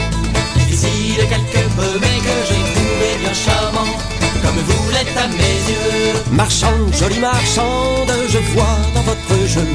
difficile 0.60 1.22
quelque 1.34 1.64
peu, 1.78 2.00
mais 2.00 2.18
que 2.28 2.36
j'ai 2.48 2.64
trouvé 2.76 3.10
bien 3.22 3.34
charmant, 3.34 3.94
comme 4.46 4.62
vous 4.68 4.90
l'êtes 4.92 5.18
à 5.18 5.28
mes 5.28 5.58
yeux. 5.72 6.14
Marchande, 6.32 6.94
jolie 6.94 7.20
marchande, 7.20 8.12
je 8.30 8.40
vois 8.54 8.78
dans 8.94 9.02
votre 9.02 9.36
jeu. 9.48 9.68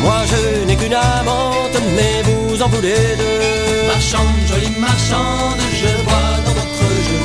Moi 0.00 0.20
je 0.30 0.64
n'ai 0.66 0.76
qu'une 0.76 0.94
amante, 0.94 1.76
mais 1.96 2.22
vous 2.28 2.62
en 2.62 2.68
voulez 2.68 3.16
deux. 3.18 3.86
Marchande, 3.88 4.40
jolie 4.48 4.74
marchande, 4.78 5.62
je 5.82 5.92
vois 6.06 6.32
dans 6.46 6.56
votre 6.60 6.86
jeu. 7.06 7.22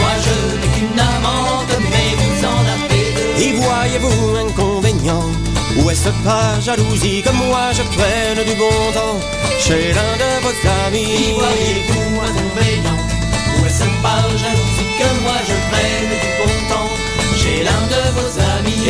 Moi 0.00 0.14
je 0.26 0.36
n'ai 0.60 0.70
qu'une 0.74 1.00
amante, 1.14 1.74
mais 1.92 2.08
vous 2.20 2.38
en 2.54 2.62
avez 2.74 3.04
deux. 3.16 3.42
Y 3.46 3.52
voyez-vous 3.52 4.36
inconvénient? 4.46 5.30
Ou 5.78 5.90
est-ce 5.90 6.10
pas 6.26 6.60
jalousie 6.60 7.22
que 7.22 7.30
moi 7.30 7.72
je 7.72 7.82
prenne 7.96 8.44
du 8.46 8.54
bon 8.54 8.78
temps 8.98 9.18
chez 9.58 9.92
l'un 9.96 10.14
de 10.22 10.30
vos 10.44 10.56
amis? 10.86 11.14
Y 11.28 11.32
voyez-vous 11.32 12.20
inconvénient? 12.30 13.13
Est-ce 13.74 13.86
pas 14.04 14.22
jalousie 14.38 14.90
que 14.98 15.08
moi 15.22 15.34
je 15.48 15.56
prenne 15.68 16.12
du 16.22 16.30
bon 16.38 16.52
temps. 16.68 16.92
Chez 17.36 17.64
l'un 17.64 17.82
de 17.88 18.02
vos 18.14 18.32
amis 18.38 18.80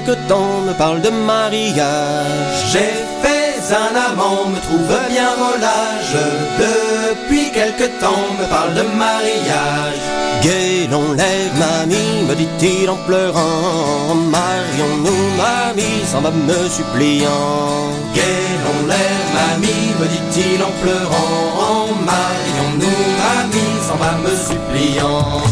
quelque 0.00 0.18
temps, 0.28 0.60
me 0.66 0.72
parle 0.74 1.00
de 1.00 1.10
mariage. 1.10 2.58
J'ai 2.72 2.92
fait 3.22 3.74
un 3.74 3.94
amant, 4.10 4.46
me 4.46 4.60
trouve 4.66 4.94
bien 5.08 5.30
volage. 5.36 6.16
Depuis 6.58 7.50
quelque 7.50 7.86
temps, 8.00 8.26
me 8.38 8.46
parle 8.48 8.74
de 8.74 8.82
mariage. 8.96 10.02
Gai 10.42 10.88
l'on 10.90 11.12
lève, 11.12 11.52
mamie, 11.58 12.22
me 12.28 12.34
dit-il 12.34 12.88
en 12.88 12.96
pleurant. 13.06 14.14
Marions-nous, 14.14 15.24
mamie, 15.42 16.04
s'en 16.10 16.20
va 16.20 16.30
me 16.30 16.68
suppliant. 16.68 17.90
Gai 18.14 18.46
l'on 18.64 18.86
l'air, 18.86 19.20
mamie, 19.38 19.88
me 20.00 20.06
dit-il 20.14 20.62
en 20.62 20.72
pleurant. 20.82 21.88
Marions-nous, 22.12 23.00
mamie, 23.22 23.76
s'en 23.86 23.96
va 23.96 24.12
me 24.24 24.34
suppliant. 24.48 25.42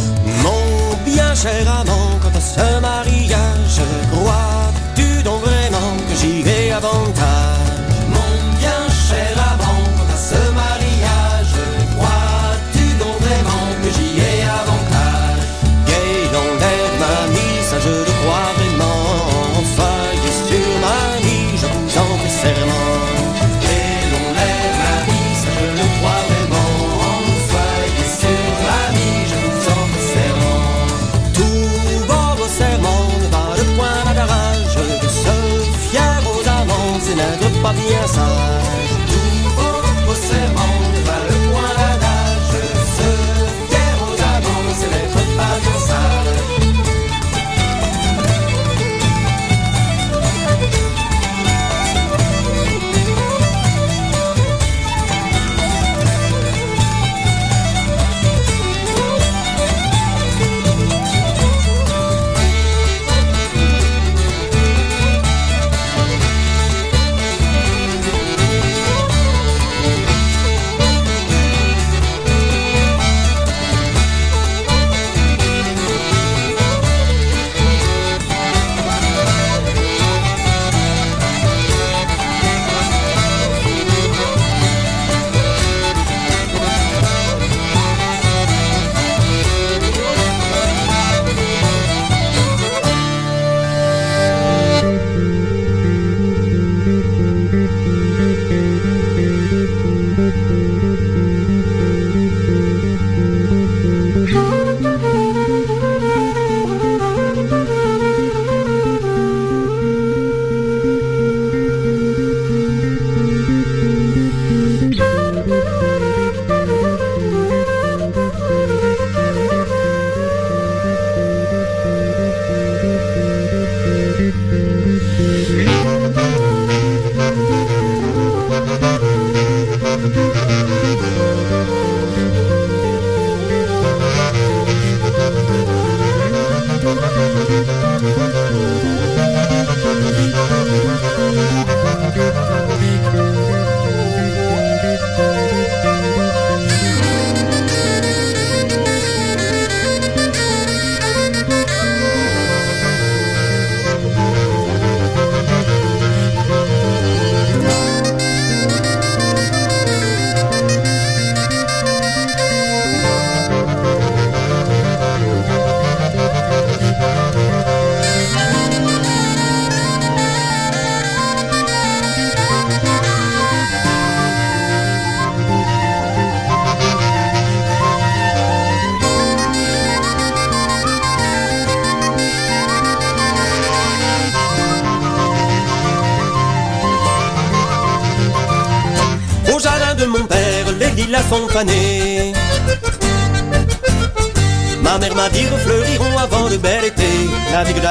Mon 0.43 0.97
bien 1.05 1.35
cher 1.35 1.65
amant, 1.81 2.11
quant 2.23 2.37
à 2.37 2.41
ce 2.41 2.81
mariage, 2.81 3.26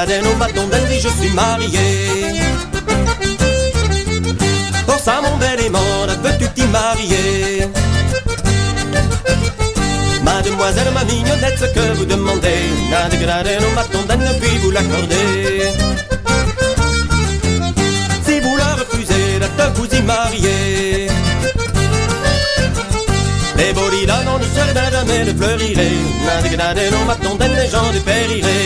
La 0.08 0.20
vie 0.20 0.28
au 0.28 0.36
bâton 0.36 0.68
dit 0.88 1.00
je 1.00 1.08
suis 1.08 1.30
marié. 1.30 2.40
Pour 4.86 4.98
ça 5.00 5.20
mon 5.20 5.36
bel 5.36 5.60
aimant, 5.64 6.06
peux-tu 6.22 6.48
t'y 6.50 6.66
marier? 6.68 7.68
Mademoiselle, 10.22 10.92
ma 10.94 11.04
mignonnette, 11.04 11.58
ce 11.58 11.66
que 11.66 11.96
vous 11.96 12.04
demandez, 12.04 12.70
n'a 12.90 13.08
dégradé 13.08 13.56
nos 13.60 13.74
bâtons 13.74 14.02
ne 14.02 14.32
puis 14.40 14.58
vous 14.58 14.70
l'accorder. 14.70 15.72
Si 18.24 18.40
vous 18.40 18.56
la 18.56 18.74
refusez, 18.74 19.38
là 19.40 19.68
vous 19.74 19.86
y 19.86 20.02
marier. 20.02 21.08
Les 23.56 23.72
là 24.06 24.22
dans 24.24 24.38
le 24.38 24.46
jardin 24.54 24.90
jamais 24.90 25.24
ne 25.24 25.32
fleurirait, 25.32 25.98
n'a 26.26 26.42
dégradé 26.42 26.90
nos 26.90 27.04
bâtons 27.06 27.36
les 27.40 27.68
gens 27.68 27.90
dépériraient. 27.92 28.65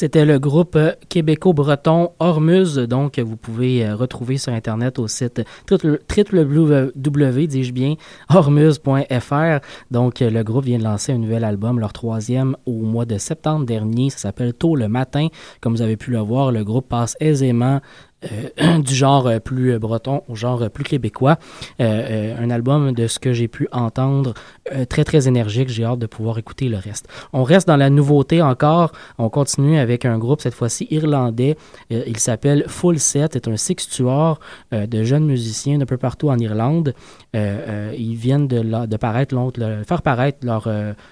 C'était 0.00 0.24
le 0.24 0.38
groupe 0.38 0.76
euh, 0.76 0.92
québéco-breton 1.08 2.12
Hormuz, 2.20 2.78
donc 2.78 3.18
vous 3.18 3.36
pouvez 3.36 3.84
euh, 3.84 3.96
retrouver 3.96 4.38
sur 4.38 4.52
Internet 4.52 5.00
au 5.00 5.08
site 5.08 5.42
www, 5.68 7.46
dis-je 7.48 7.72
bien, 7.72 7.96
hormuz.fr. 8.28 9.58
Donc 9.90 10.20
le 10.20 10.42
groupe 10.44 10.66
vient 10.66 10.78
de 10.78 10.84
lancer 10.84 11.10
un 11.10 11.18
nouvel 11.18 11.42
album, 11.42 11.80
leur 11.80 11.92
troisième, 11.92 12.54
au 12.64 12.74
mois 12.74 13.06
de 13.06 13.18
septembre 13.18 13.66
dernier. 13.66 14.10
Ça 14.10 14.18
s'appelle 14.18 14.54
Tôt 14.54 14.76
le 14.76 14.86
matin. 14.86 15.26
Comme 15.60 15.74
vous 15.74 15.82
avez 15.82 15.96
pu 15.96 16.12
le 16.12 16.20
voir, 16.20 16.52
le 16.52 16.62
groupe 16.62 16.88
passe 16.88 17.16
aisément 17.18 17.80
euh, 18.24 18.78
du 18.82 18.94
genre 18.94 19.28
euh, 19.28 19.38
plus 19.38 19.72
euh, 19.72 19.78
breton 19.78 20.22
au 20.28 20.34
genre 20.34 20.68
plus 20.70 20.82
québécois. 20.82 21.38
un 21.78 22.50
album 22.50 22.92
de 22.92 23.06
ce 23.06 23.18
que 23.18 23.32
j'ai 23.32 23.48
pu 23.48 23.68
entendre 23.72 24.34
très 24.88 25.04
très 25.04 25.28
énergique. 25.28 25.68
J'ai 25.68 25.84
hâte 25.84 25.98
de 25.98 26.06
pouvoir 26.06 26.38
écouter 26.38 26.68
le 26.68 26.76
reste. 26.76 27.08
On 27.32 27.42
reste 27.42 27.68
dans 27.68 27.76
la 27.76 27.90
nouveauté 27.90 28.42
encore. 28.42 28.92
On 29.18 29.28
continue 29.28 29.78
avec 29.78 30.04
un 30.04 30.18
groupe 30.18 30.40
cette 30.40 30.54
fois-ci 30.54 30.86
irlandais. 30.90 31.56
il 31.90 32.18
s'appelle 32.18 32.64
Full 32.66 32.98
Set. 32.98 33.32
C'est 33.34 33.48
un 33.48 33.56
sextuor 33.56 34.40
de 34.72 35.04
jeunes 35.04 35.26
musiciens 35.26 35.78
d'un 35.78 35.86
peu 35.86 35.96
partout 35.96 36.30
en 36.30 36.38
Irlande. 36.38 36.94
ils 37.34 38.16
viennent 38.16 38.48
de, 38.48 38.62
faire 39.88 40.02
paraître 40.02 40.44
leur 40.44 40.68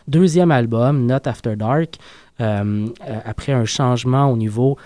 deuxième 0.09 0.51
album, 0.51 1.07
Not 1.07 1.27
After 1.27 1.57
Dark. 1.57 1.97
après 2.38 3.53
un 3.53 3.64
changement 3.64 4.31
au 4.31 4.37
niveau 4.37 4.77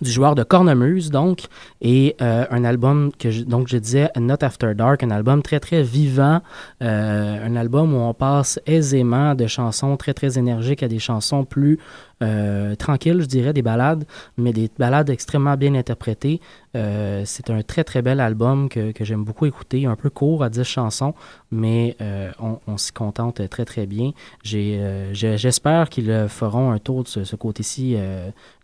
du 0.00 0.10
joueur 0.10 0.34
de 0.34 0.42
cornemuse, 0.42 1.10
donc, 1.10 1.42
et 1.80 2.16
euh, 2.20 2.44
un 2.50 2.64
album 2.64 3.10
que 3.18 3.30
je, 3.30 3.42
donc 3.42 3.68
je 3.68 3.76
disais 3.76 4.10
Not 4.18 4.42
After 4.42 4.74
Dark, 4.74 5.02
un 5.02 5.10
album 5.10 5.42
très 5.42 5.60
très 5.60 5.82
vivant, 5.82 6.40
euh, 6.82 7.46
un 7.46 7.56
album 7.56 7.94
où 7.94 7.98
on 7.98 8.14
passe 8.14 8.60
aisément 8.66 9.34
de 9.34 9.46
chansons 9.46 9.96
très 9.96 10.14
très 10.14 10.38
énergiques 10.38 10.82
à 10.82 10.88
des 10.88 10.98
chansons 10.98 11.44
plus 11.44 11.78
euh, 12.22 12.74
tranquilles, 12.76 13.20
je 13.20 13.26
dirais, 13.26 13.52
des 13.52 13.62
ballades, 13.62 14.04
mais 14.36 14.52
des 14.52 14.70
ballades 14.78 15.10
extrêmement 15.10 15.56
bien 15.56 15.74
interprétées. 15.74 16.40
Euh, 16.76 17.22
c'est 17.24 17.50
un 17.50 17.62
très 17.62 17.84
très 17.84 18.02
bel 18.02 18.20
album 18.20 18.68
que, 18.68 18.92
j'aime 19.00 19.24
beaucoup 19.24 19.46
écouter, 19.46 19.86
un 19.86 19.96
peu 19.96 20.10
court 20.10 20.42
à 20.42 20.50
10 20.50 20.64
chansons, 20.64 21.14
mais 21.50 21.96
euh, 22.00 22.30
on, 22.66 22.76
s'y 22.76 22.92
contente 22.92 23.48
très 23.48 23.64
très 23.64 23.86
bien. 23.86 24.12
J'espère 24.42 25.88
qu'ils 25.88 26.26
feront 26.28 26.70
un 26.70 26.78
tour 26.78 27.04
de 27.04 27.08
ce 27.08 27.36
côté-ci 27.36 27.96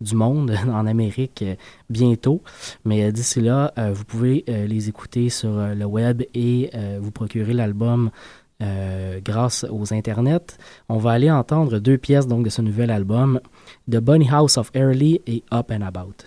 du 0.01 0.15
monde 0.15 0.55
en 0.69 0.87
Amérique 0.87 1.45
bientôt, 1.89 2.43
mais 2.85 3.13
d'ici 3.13 3.41
là, 3.41 3.73
vous 3.93 4.05
pouvez 4.05 4.45
les 4.47 4.89
écouter 4.89 5.29
sur 5.29 5.51
le 5.51 5.85
web 5.85 6.23
et 6.35 6.71
vous 7.01 7.11
procurer 7.11 7.53
l'album 7.53 8.11
euh, 8.63 9.21
grâce 9.25 9.65
aux 9.71 9.93
internets. 9.93 10.57
On 10.89 10.99
va 10.99 11.13
aller 11.13 11.31
entendre 11.31 11.79
deux 11.79 11.99
pièces 11.99 12.27
donc 12.27 12.45
de 12.45 12.51
ce 12.51 12.63
nouvel 12.63 12.91
album, 12.91 13.41
The 13.91 13.97
Bunny 13.97 14.29
House 14.31 14.59
of 14.59 14.71
Early 14.75 15.21
et 15.27 15.43
Up 15.53 15.71
and 15.71 15.83
About. 15.83 16.25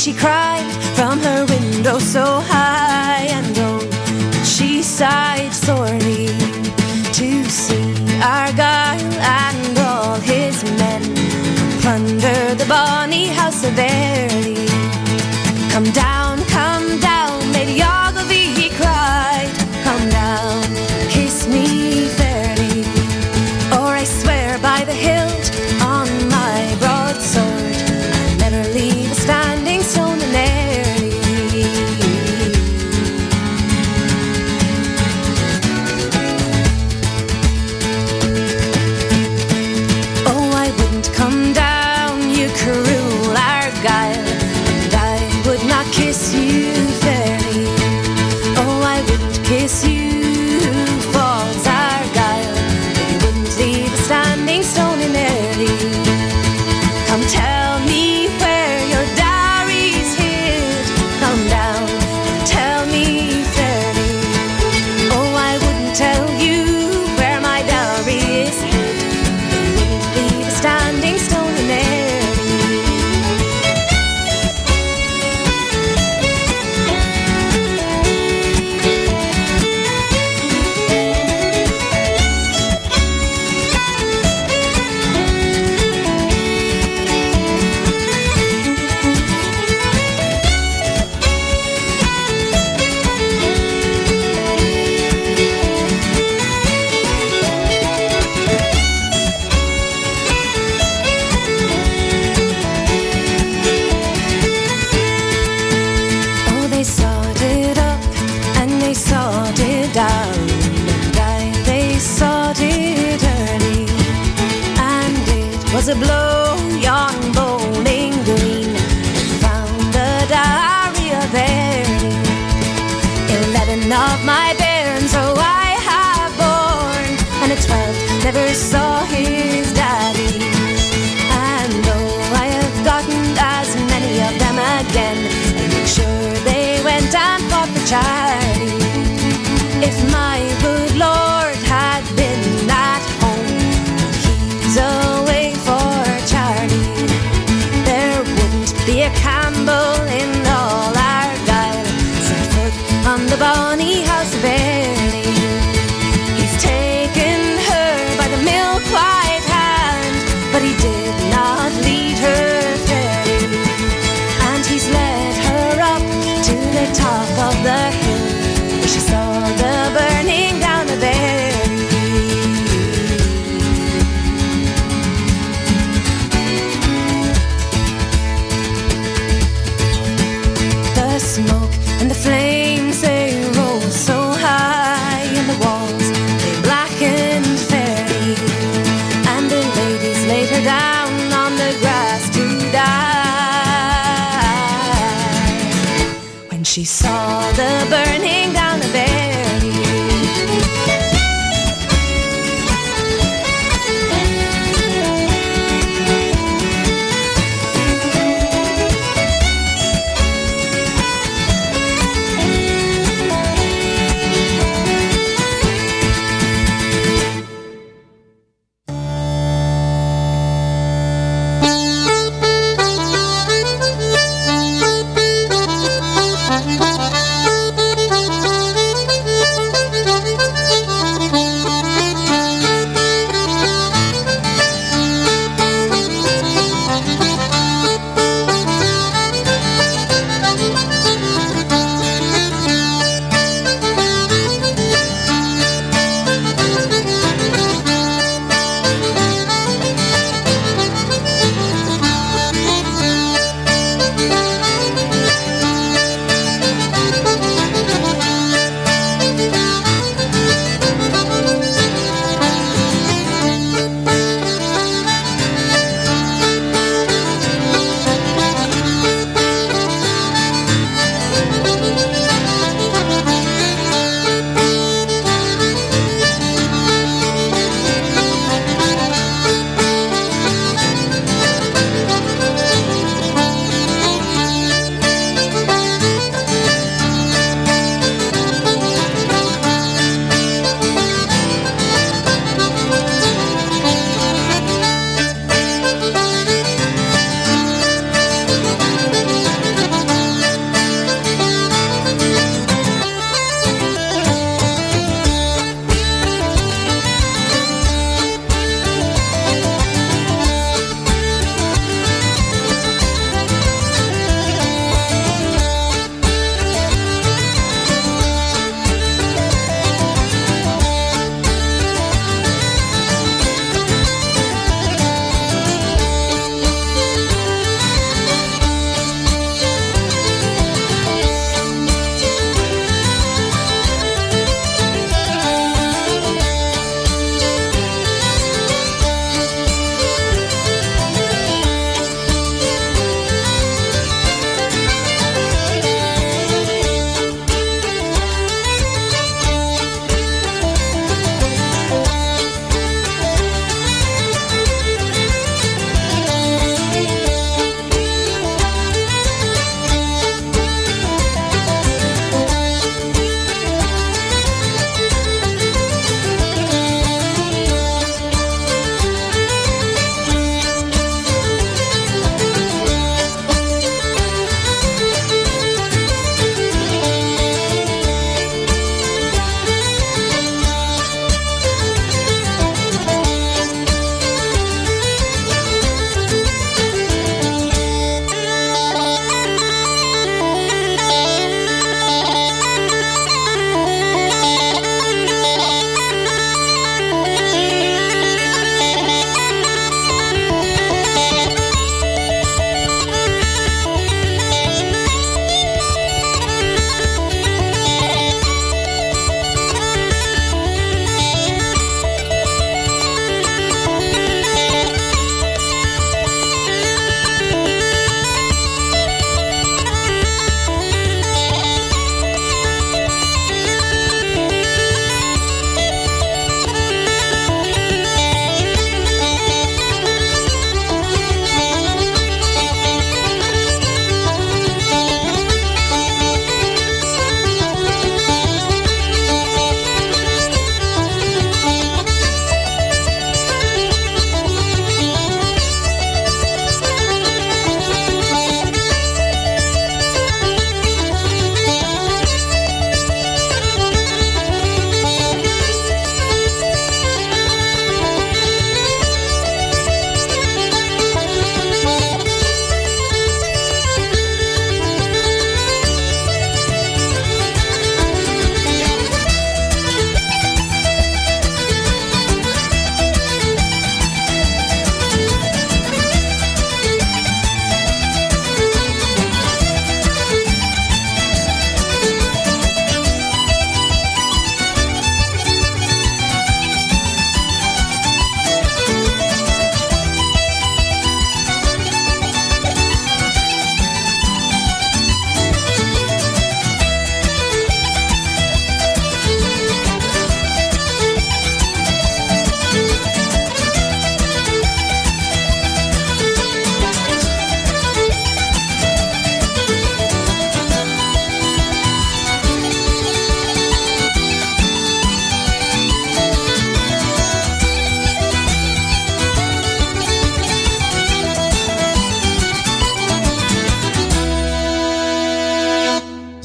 she 0.00 0.14
cried 0.14 0.64
from 0.96 1.18
her 1.20 1.44
window 1.44 1.98
so 1.98 2.24
high, 2.24 3.26
and 3.28 3.54
oh, 3.58 4.42
she 4.44 4.82
sighed 4.82 5.52
sorely 5.52 6.28
to 7.12 7.44
see 7.44 7.92
Argyle 8.22 9.12
and 9.42 9.78
all 9.78 10.14
his 10.14 10.64
men 10.80 11.02
plunder 11.82 12.54
the 12.54 12.64
bonny 12.66 13.26
house 13.26 13.62
of 13.62 13.78
Airlie. 13.78 14.68
Come 15.70 15.84
down. 15.92 16.09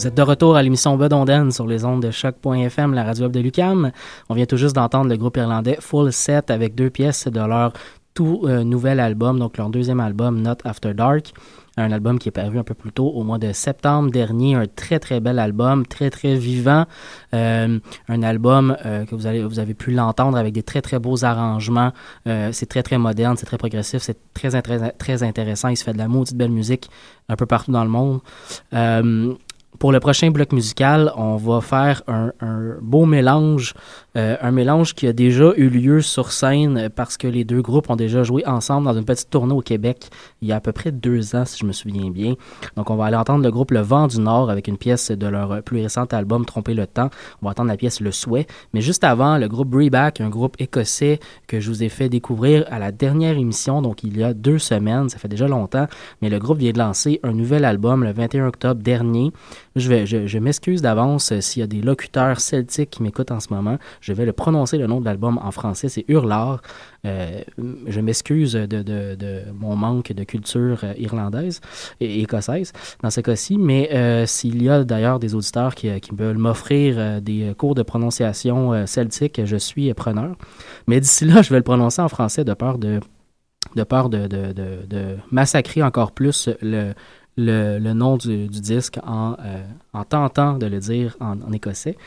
Vous 0.05 0.09
êtes 0.09 0.17
de 0.17 0.21
retour 0.21 0.55
à 0.55 0.61
l'émission 0.61 0.95
Bedonden 0.97 1.51
sur 1.51 1.65
les 1.65 1.83
ondes 1.83 2.03
de 2.03 2.11
choc.fm, 2.11 2.93
la 2.93 3.03
radio 3.03 3.23
web 3.23 3.31
de 3.31 3.39
Lucam. 3.39 3.91
On 4.29 4.35
vient 4.35 4.45
tout 4.45 4.55
juste 4.55 4.75
d'entendre 4.75 5.09
le 5.09 5.17
groupe 5.17 5.35
irlandais 5.35 5.79
Full 5.79 6.13
Set 6.13 6.51
avec 6.51 6.75
deux 6.75 6.91
pièces 6.91 7.27
de 7.27 7.39
leur 7.39 7.73
tout 8.13 8.41
euh, 8.43 8.63
nouvel 8.63 8.99
album, 8.99 9.39
donc 9.39 9.57
leur 9.57 9.71
deuxième 9.71 9.99
album 9.99 10.43
Not 10.43 10.57
After 10.63 10.93
Dark. 10.93 11.33
Un 11.77 11.91
album 11.91 12.19
qui 12.19 12.29
est 12.29 12.31
paru 12.31 12.59
un 12.59 12.63
peu 12.63 12.75
plus 12.75 12.91
tôt, 12.91 13.07
au 13.07 13.23
mois 13.23 13.39
de 13.39 13.51
septembre 13.51 14.11
dernier. 14.11 14.53
Un 14.53 14.67
très 14.67 14.99
très 14.99 15.19
bel 15.19 15.39
album, 15.39 15.87
très 15.87 16.11
très 16.11 16.35
vivant. 16.35 16.85
Euh, 17.33 17.79
un 18.07 18.23
album 18.23 18.77
euh, 18.85 19.05
que 19.05 19.15
vous, 19.15 19.25
avez 19.25 19.73
pu 19.73 19.89
l'entendre 19.89 20.37
avec 20.37 20.53
des 20.53 20.61
très 20.61 20.83
très 20.83 20.99
beaux 20.99 21.25
arrangements. 21.25 21.93
C'est 22.25 22.69
très 22.69 22.83
très 22.83 22.99
moderne, 22.99 23.37
c'est 23.37 23.47
très 23.47 23.57
progressif, 23.57 24.03
c'est 24.03 24.19
très, 24.35 24.61
très 24.61 24.91
très 24.91 25.23
intéressant. 25.23 25.69
Il 25.69 25.77
se 25.77 25.83
fait 25.83 25.93
de 25.93 25.97
la 25.97 26.07
maudite 26.07 26.37
belle 26.37 26.51
musique 26.51 26.91
un 27.27 27.35
peu 27.35 27.47
partout 27.47 27.71
dans 27.71 27.83
le 27.83 27.89
monde. 27.89 28.19
Pour 29.79 29.91
le 29.91 29.99
prochain 29.99 30.31
bloc 30.31 30.51
musical, 30.51 31.11
on 31.15 31.35
va 31.35 31.61
faire 31.61 32.01
un, 32.07 32.31
un 32.39 32.75
beau 32.81 33.05
mélange, 33.05 33.73
euh, 34.17 34.37
un 34.41 34.51
mélange 34.51 34.93
qui 34.93 35.07
a 35.07 35.13
déjà 35.13 35.51
eu 35.57 35.69
lieu 35.69 36.01
sur 36.01 36.31
scène 36.31 36.89
parce 36.95 37.17
que 37.17 37.27
les 37.27 37.43
deux 37.43 37.61
groupes 37.61 37.89
ont 37.89 37.95
déjà 37.95 38.23
joué 38.23 38.45
ensemble 38.45 38.85
dans 38.85 38.93
une 38.93 39.05
petite 39.05 39.29
tournée 39.29 39.53
au 39.53 39.61
Québec 39.61 40.09
il 40.41 40.49
y 40.49 40.51
a 40.51 40.57
à 40.57 40.59
peu 40.59 40.71
près 40.71 40.91
deux 40.91 41.35
ans, 41.35 41.45
si 41.45 41.59
je 41.59 41.65
me 41.65 41.71
souviens 41.71 42.09
bien. 42.09 42.35
Donc, 42.75 42.89
on 42.89 42.95
va 42.95 43.05
aller 43.05 43.15
entendre 43.15 43.43
le 43.43 43.51
groupe 43.51 43.71
Le 43.71 43.81
Vent 43.81 44.07
du 44.07 44.19
Nord 44.19 44.49
avec 44.49 44.67
une 44.67 44.77
pièce 44.77 45.11
de 45.11 45.27
leur 45.27 45.63
plus 45.63 45.81
récent 45.81 46.05
album 46.11 46.45
Tromper 46.45 46.73
le 46.73 46.87
temps. 46.87 47.09
On 47.41 47.45
va 47.45 47.51
entendre 47.51 47.69
la 47.69 47.77
pièce 47.77 47.99
Le 47.99 48.11
Souhait. 48.11 48.47
Mais 48.73 48.81
juste 48.81 49.03
avant, 49.03 49.37
le 49.37 49.47
groupe 49.47 49.69
Breback, 49.69 50.21
un 50.21 50.29
groupe 50.29 50.55
écossais 50.59 51.19
que 51.47 51.59
je 51.59 51.69
vous 51.69 51.83
ai 51.83 51.89
fait 51.89 52.09
découvrir 52.09 52.65
à 52.69 52.79
la 52.79 52.91
dernière 52.91 53.37
émission, 53.37 53.81
donc 53.81 54.03
il 54.03 54.17
y 54.17 54.23
a 54.23 54.33
deux 54.33 54.59
semaines, 54.59 55.09
ça 55.09 55.17
fait 55.17 55.27
déjà 55.27 55.47
longtemps, 55.47 55.87
mais 56.21 56.29
le 56.29 56.39
groupe 56.39 56.59
vient 56.59 56.71
de 56.71 56.79
lancer 56.79 57.19
un 57.23 57.33
nouvel 57.33 57.65
album 57.65 58.03
le 58.03 58.11
21 58.11 58.47
octobre 58.47 58.81
dernier. 58.81 59.31
Je, 59.75 59.89
vais, 59.89 60.05
je, 60.05 60.37
m'excuse 60.39 60.81
d'avance 60.81 61.33
euh, 61.33 61.41
s'il 61.41 61.59
y 61.59 61.63
a 61.63 61.67
des 61.67 61.81
locuteurs 61.81 62.39
celtiques 62.39 62.91
qui 62.91 63.03
m'écoutent 63.03 63.31
en 63.31 63.41
ce 63.41 63.53
moment. 63.53 63.77
Je 63.99 64.13
vais 64.13 64.25
le 64.25 64.31
prononcer 64.31 64.77
le 64.77 64.87
nom 64.87 65.01
de 65.01 65.05
l'album 65.05 65.37
en 65.43 65.51
français, 65.51 65.89
c'est 65.89 66.05
Hurlard. 66.07 66.61
Euh, 67.05 67.41
je 67.85 67.99
m'excuse 67.99 68.53
de, 68.53 69.51
mon 69.53 69.75
manque 69.75 70.13
de 70.13 70.23
culture 70.23 70.79
euh, 70.85 70.93
irlandaise 70.97 71.59
et 71.99 72.21
écossaise 72.21 72.71
dans 73.03 73.09
ce 73.09 73.19
cas-ci, 73.19 73.57
mais 73.57 74.25
s'il 74.27 74.63
y 74.63 74.69
a 74.69 74.85
d'ailleurs 74.85 75.19
des 75.19 75.35
auditeurs 75.35 75.75
qui, 75.75 75.91
veulent 76.13 76.37
m'offrir 76.37 77.21
des 77.21 77.53
cours 77.57 77.75
de 77.75 77.83
prononciation 77.83 78.85
celtique, 78.85 79.41
je 79.43 79.57
suis 79.57 79.93
preneur. 79.93 80.35
Mais 80.87 81.01
d'ici 81.01 81.25
là, 81.25 81.41
je 81.41 81.49
vais 81.49 81.57
le 81.57 81.63
prononcer 81.63 82.01
en 82.01 82.07
français 82.07 82.43
de 82.45 82.53
peur 82.53 82.77
de 82.77 82.99
massacrer 85.31 85.83
encore 85.83 86.11
plus 86.13 86.49
le, 86.61 86.93
le, 87.37 87.79
le 87.79 87.93
nom 87.93 88.17
du, 88.17 88.47
du 88.47 88.61
disque 88.61 88.99
en, 89.03 89.35
euh, 89.39 89.63
en 89.93 90.03
tentant 90.03 90.57
de 90.57 90.65
le 90.67 90.79
dire 90.79 91.15
en, 91.19 91.41
en 91.41 91.51
écossais. 91.51 91.97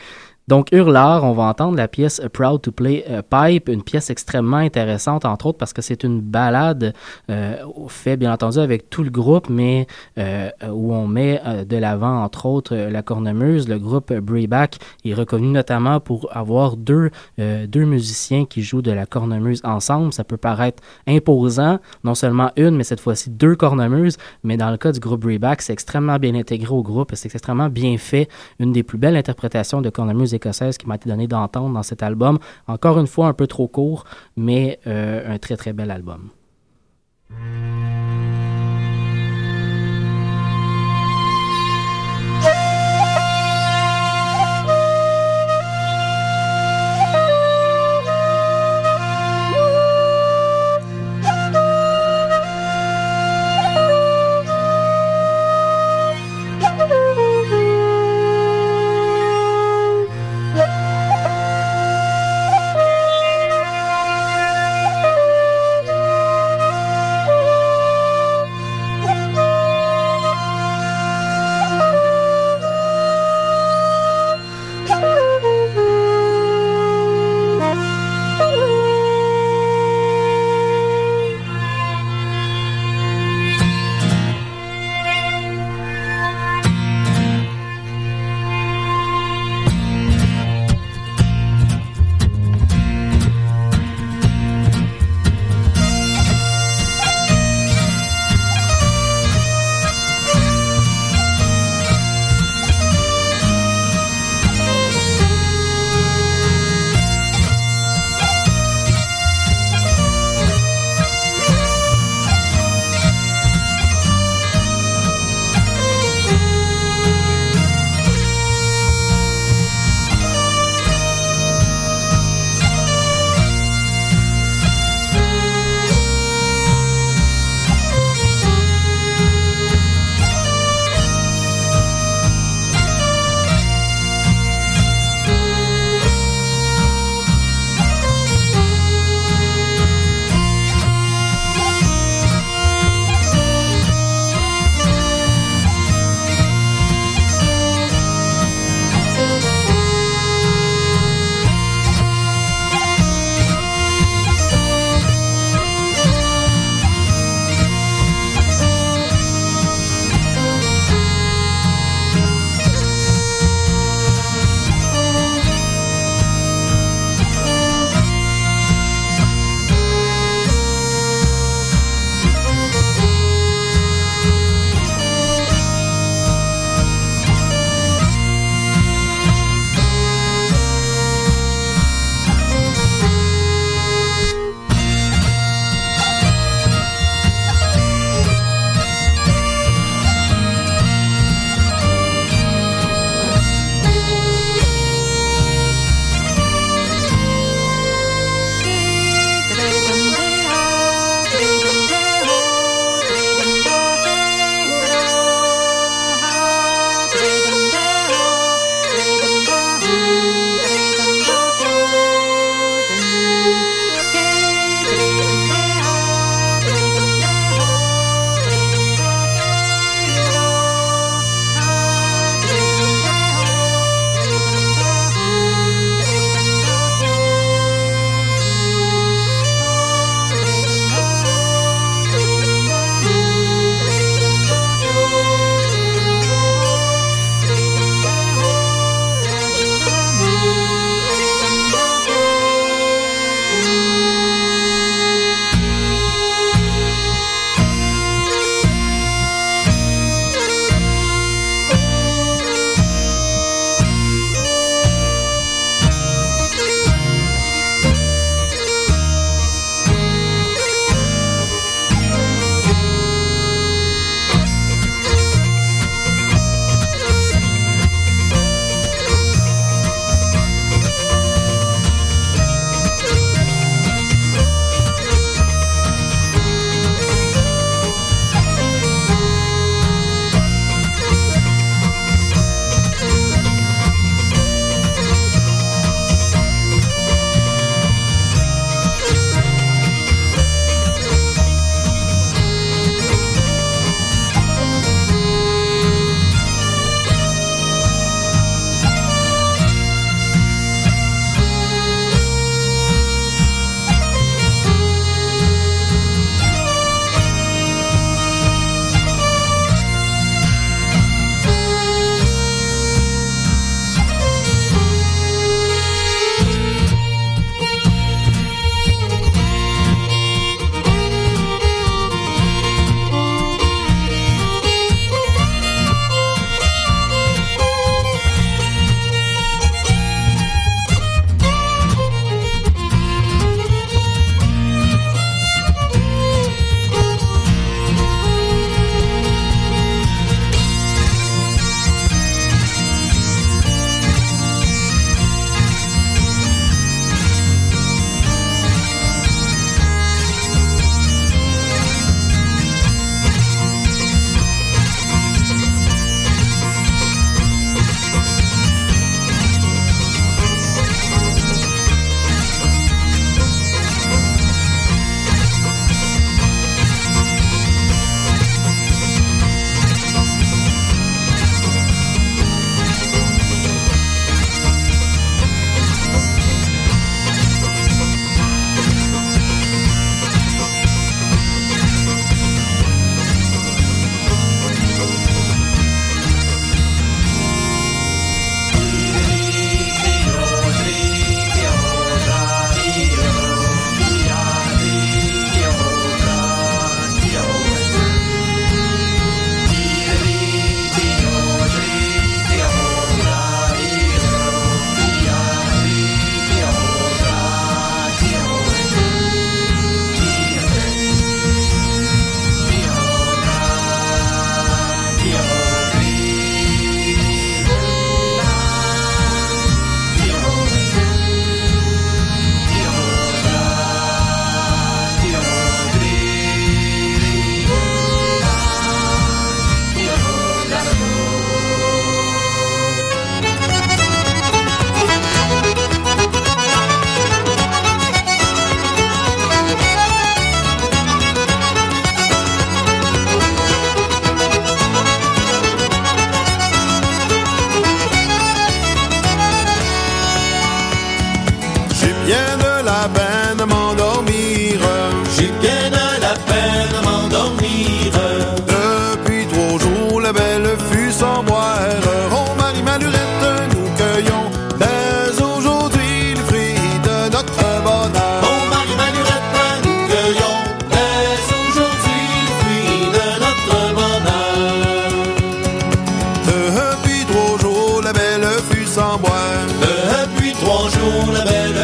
Donc, 0.49 0.69
Hurlard, 0.71 1.23
on 1.25 1.33
va 1.33 1.43
entendre 1.43 1.77
la 1.77 1.87
pièce 1.87 2.19
Proud 2.33 2.63
to 2.63 2.71
Play 2.71 3.05
a 3.05 3.21
Pipe, 3.21 3.69
une 3.69 3.83
pièce 3.83 4.09
extrêmement 4.09 4.57
intéressante, 4.57 5.23
entre 5.23 5.45
autres 5.45 5.59
parce 5.59 5.73
que 5.73 5.83
c'est 5.83 6.03
une 6.03 6.21
balade 6.21 6.95
euh, 7.29 7.57
fait 7.87 8.17
bien 8.17 8.33
entendu 8.33 8.57
avec 8.57 8.89
tout 8.89 9.03
le 9.03 9.11
groupe, 9.11 9.47
mais 9.47 9.85
euh, 10.17 10.49
où 10.71 10.91
on 10.91 11.05
met 11.05 11.39
euh, 11.45 11.65
de 11.65 11.77
l'avant, 11.77 12.23
entre 12.23 12.47
autres, 12.47 12.75
euh, 12.75 12.89
la 12.89 13.03
cornemuse. 13.03 13.69
Le 13.69 13.77
groupe 13.77 14.11
Breback 14.11 14.79
est 15.05 15.13
reconnu 15.13 15.49
notamment 15.49 15.99
pour 15.99 16.35
avoir 16.35 16.77
deux, 16.77 17.11
euh, 17.37 17.67
deux 17.67 17.85
musiciens 17.85 18.45
qui 18.45 18.63
jouent 18.63 18.81
de 18.81 18.91
la 18.91 19.05
cornemuse 19.05 19.61
ensemble. 19.63 20.13
Ça 20.13 20.23
peut 20.23 20.37
paraître 20.37 20.81
imposant, 21.05 21.77
non 22.03 22.15
seulement 22.15 22.49
une, 22.55 22.75
mais 22.75 22.83
cette 22.83 23.01
fois-ci 23.01 23.29
deux 23.29 23.55
cornemuses, 23.55 24.17
mais 24.43 24.57
dans 24.57 24.71
le 24.71 24.77
cas 24.77 24.93
du 24.93 24.99
groupe 24.99 25.21
Breback, 25.21 25.61
c'est 25.61 25.73
extrêmement 25.73 26.17
bien 26.17 26.33
intégré 26.33 26.73
au 26.73 26.81
groupe, 26.81 27.11
c'est 27.13 27.35
extrêmement 27.35 27.69
bien 27.69 27.99
fait. 27.99 28.27
Une 28.57 28.71
des 28.71 28.81
plus 28.81 28.97
belles 28.97 29.15
interprétations 29.15 29.83
de 29.83 29.91
cornemuse 29.91 30.38
qui 30.39 30.87
m'a 30.87 30.95
été 30.95 31.09
donnée 31.09 31.27
d'entendre 31.27 31.73
dans 31.73 31.83
cet 31.83 32.03
album. 32.03 32.39
Encore 32.67 32.99
une 32.99 33.07
fois, 33.07 33.27
un 33.27 33.33
peu 33.33 33.47
trop 33.47 33.67
court, 33.67 34.05
mais 34.35 34.79
euh, 34.87 35.33
un 35.33 35.37
très 35.37 35.57
très 35.57 35.73
bel 35.73 35.91
album. 35.91 36.29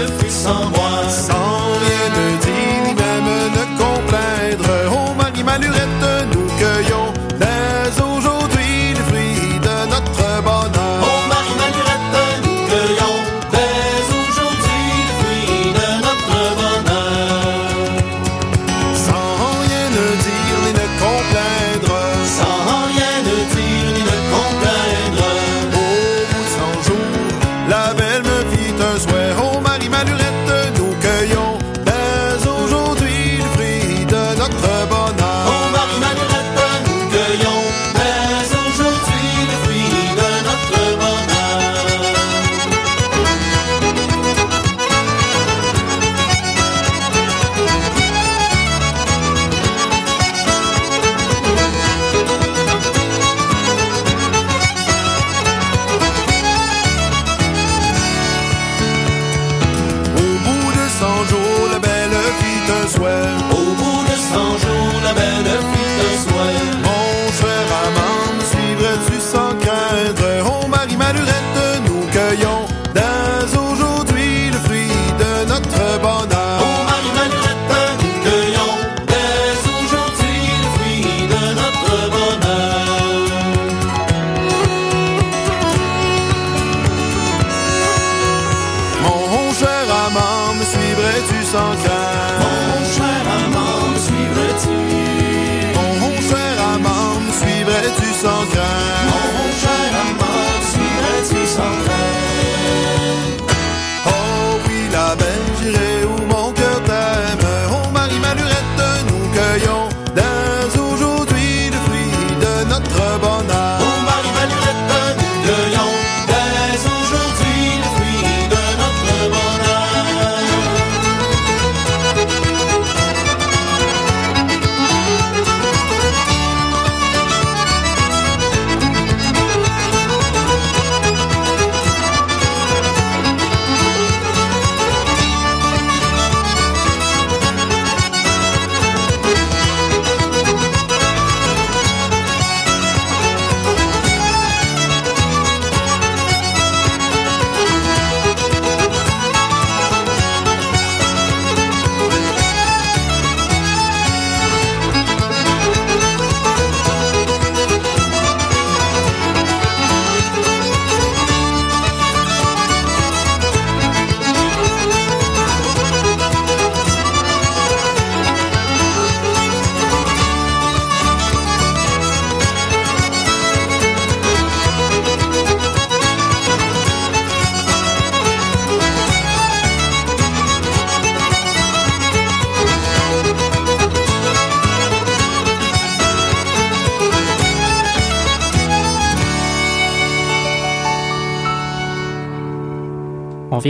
neuf 0.06 0.30
sans 0.30 0.70
moi. 0.70 0.85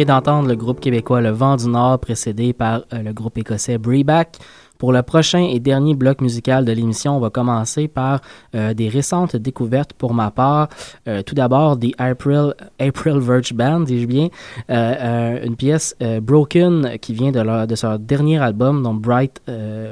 D'entendre 0.03 0.49
le 0.49 0.57
groupe 0.57 0.81
québécois 0.81 1.21
Le 1.21 1.29
Vent 1.29 1.55
du 1.55 1.67
Nord 1.67 1.99
précédé 1.99 2.51
par 2.51 2.81
euh, 2.91 3.01
le 3.01 3.13
groupe 3.13 3.37
écossais 3.37 3.77
Breeback. 3.77 4.39
Pour 4.77 4.91
le 4.91 5.01
prochain 5.03 5.39
et 5.39 5.61
dernier 5.61 5.95
bloc 5.95 6.19
musical 6.19 6.65
de 6.65 6.71
l'émission, 6.73 7.15
on 7.15 7.21
va 7.21 7.29
commencer 7.29 7.87
par 7.87 8.19
euh, 8.55 8.73
des 8.73 8.89
récentes 8.89 9.37
découvertes 9.37 9.93
pour 9.93 10.13
ma 10.13 10.31
part. 10.31 10.67
Euh, 11.07 11.21
tout 11.21 11.33
d'abord, 11.33 11.79
The 11.79 11.93
April, 11.97 12.53
April 12.77 13.19
Verge 13.19 13.53
Band, 13.53 13.79
dis-je 13.81 14.05
bien, 14.05 14.27
une 14.67 15.55
pièce 15.55 15.95
Broken 16.21 16.97
qui 16.99 17.13
vient 17.13 17.31
de 17.31 17.39
leur, 17.39 17.65
de 17.65 17.75
leur 17.81 17.97
dernier 17.97 18.37
album, 18.39 18.83
donc 18.83 18.99
Bright, 18.99 19.41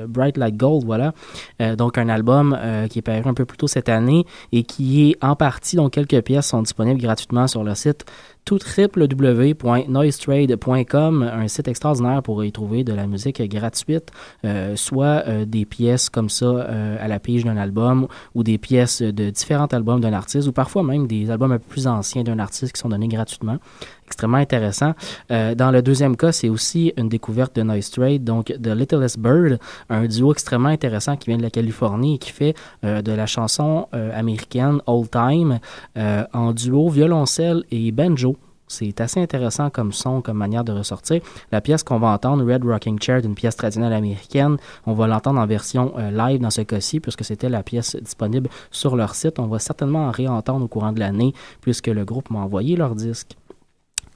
Bright 0.09 0.35
Like 0.35 0.57
Gold, 0.57 0.83
voilà. 0.83 1.13
Donc 1.77 1.97
un 1.97 2.09
album 2.09 2.57
qui 2.89 2.99
est 2.99 3.03
paru 3.03 3.21
un 3.23 3.33
peu 3.33 3.45
plus 3.45 3.57
tôt 3.57 3.67
cette 3.67 3.87
année 3.87 4.25
et 4.51 4.63
qui 4.63 5.11
est 5.11 5.23
en 5.23 5.37
partie, 5.37 5.77
donc 5.77 5.93
quelques 5.93 6.21
pièces 6.23 6.47
sont 6.47 6.61
disponibles 6.61 6.99
gratuitement 6.99 7.47
sur 7.47 7.63
le 7.63 7.73
site 7.73 8.05
tout 8.45 8.59
www.noisetrade.com, 8.77 11.23
un 11.23 11.47
site 11.47 11.67
extraordinaire 11.67 12.21
pour 12.21 12.43
y 12.43 12.51
trouver 12.51 12.83
de 12.83 12.93
la 12.93 13.07
musique 13.07 13.41
gratuite, 13.49 14.11
euh, 14.45 14.75
soit 14.75 15.23
euh, 15.27 15.45
des 15.45 15.65
pièces 15.65 16.09
comme 16.09 16.29
ça 16.29 16.45
euh, 16.45 16.97
à 16.99 17.07
la 17.07 17.19
pige 17.19 17.45
d'un 17.45 17.57
album 17.57 18.07
ou 18.35 18.43
des 18.43 18.57
pièces 18.57 19.01
de 19.01 19.29
différents 19.29 19.67
albums 19.67 20.01
d'un 20.01 20.13
artiste 20.13 20.47
ou 20.47 20.51
parfois 20.51 20.83
même 20.83 21.07
des 21.07 21.31
albums 21.31 21.53
un 21.53 21.59
peu 21.59 21.67
plus 21.67 21.87
anciens 21.87 22.23
d'un 22.23 22.39
artiste 22.39 22.73
qui 22.73 22.79
sont 22.79 22.89
donnés 22.89 23.07
gratuitement. 23.07 23.59
Extrêmement 24.05 24.37
intéressant. 24.37 24.93
Euh, 25.31 25.55
dans 25.55 25.71
le 25.71 25.81
deuxième 25.81 26.17
cas, 26.17 26.31
c'est 26.31 26.49
aussi 26.49 26.93
une 26.97 27.09
découverte 27.09 27.55
de 27.55 27.63
Noise 27.63 27.89
Trade, 27.89 28.23
donc 28.23 28.47
The 28.47 28.67
Littlest 28.67 29.17
Bird, 29.17 29.59
un 29.89 30.05
duo 30.05 30.33
extrêmement 30.33 30.69
intéressant 30.69 31.15
qui 31.15 31.29
vient 31.29 31.37
de 31.37 31.43
la 31.43 31.49
Californie 31.49 32.15
et 32.15 32.17
qui 32.17 32.31
fait 32.31 32.53
euh, 32.83 33.01
de 33.01 33.11
la 33.11 33.25
chanson 33.25 33.87
euh, 33.93 34.17
américaine 34.17 34.79
Old 34.87 35.09
Time 35.09 35.59
en 35.95 36.51
duo 36.53 36.89
violoncelle 36.89 37.63
et 37.71 37.91
banjo. 37.91 38.37
C'est 38.67 39.01
assez 39.01 39.21
intéressant 39.21 39.69
comme 39.69 39.91
son, 39.91 40.21
comme 40.21 40.37
manière 40.37 40.63
de 40.63 40.71
ressortir. 40.71 41.21
La 41.51 41.61
pièce 41.61 41.83
qu'on 41.83 41.99
va 41.99 42.07
entendre, 42.07 42.43
Red 42.45 42.63
Rocking 42.63 42.99
Chair, 42.99 43.21
d'une 43.21 43.35
pièce 43.35 43.55
traditionnelle 43.55 43.93
américaine, 43.93 44.57
on 44.85 44.93
va 44.93 45.05
l'entendre 45.05 45.39
en 45.39 45.45
version 45.45 45.93
live 46.11 46.39
dans 46.39 46.49
ce 46.49 46.61
cas-ci, 46.61 46.99
puisque 46.99 47.23
c'était 47.23 47.49
la 47.49 47.61
pièce 47.61 47.95
disponible 47.95 48.49
sur 48.71 48.95
leur 48.95 49.15
site. 49.15 49.37
On 49.37 49.47
va 49.47 49.59
certainement 49.59 50.07
en 50.07 50.11
réentendre 50.11 50.65
au 50.65 50.67
courant 50.67 50.91
de 50.91 50.99
l'année, 50.99 51.33
puisque 51.61 51.87
le 51.87 52.03
groupe 52.03 52.31
m'a 52.31 52.39
envoyé 52.39 52.75
leur 52.75 52.95
disque. 52.95 53.35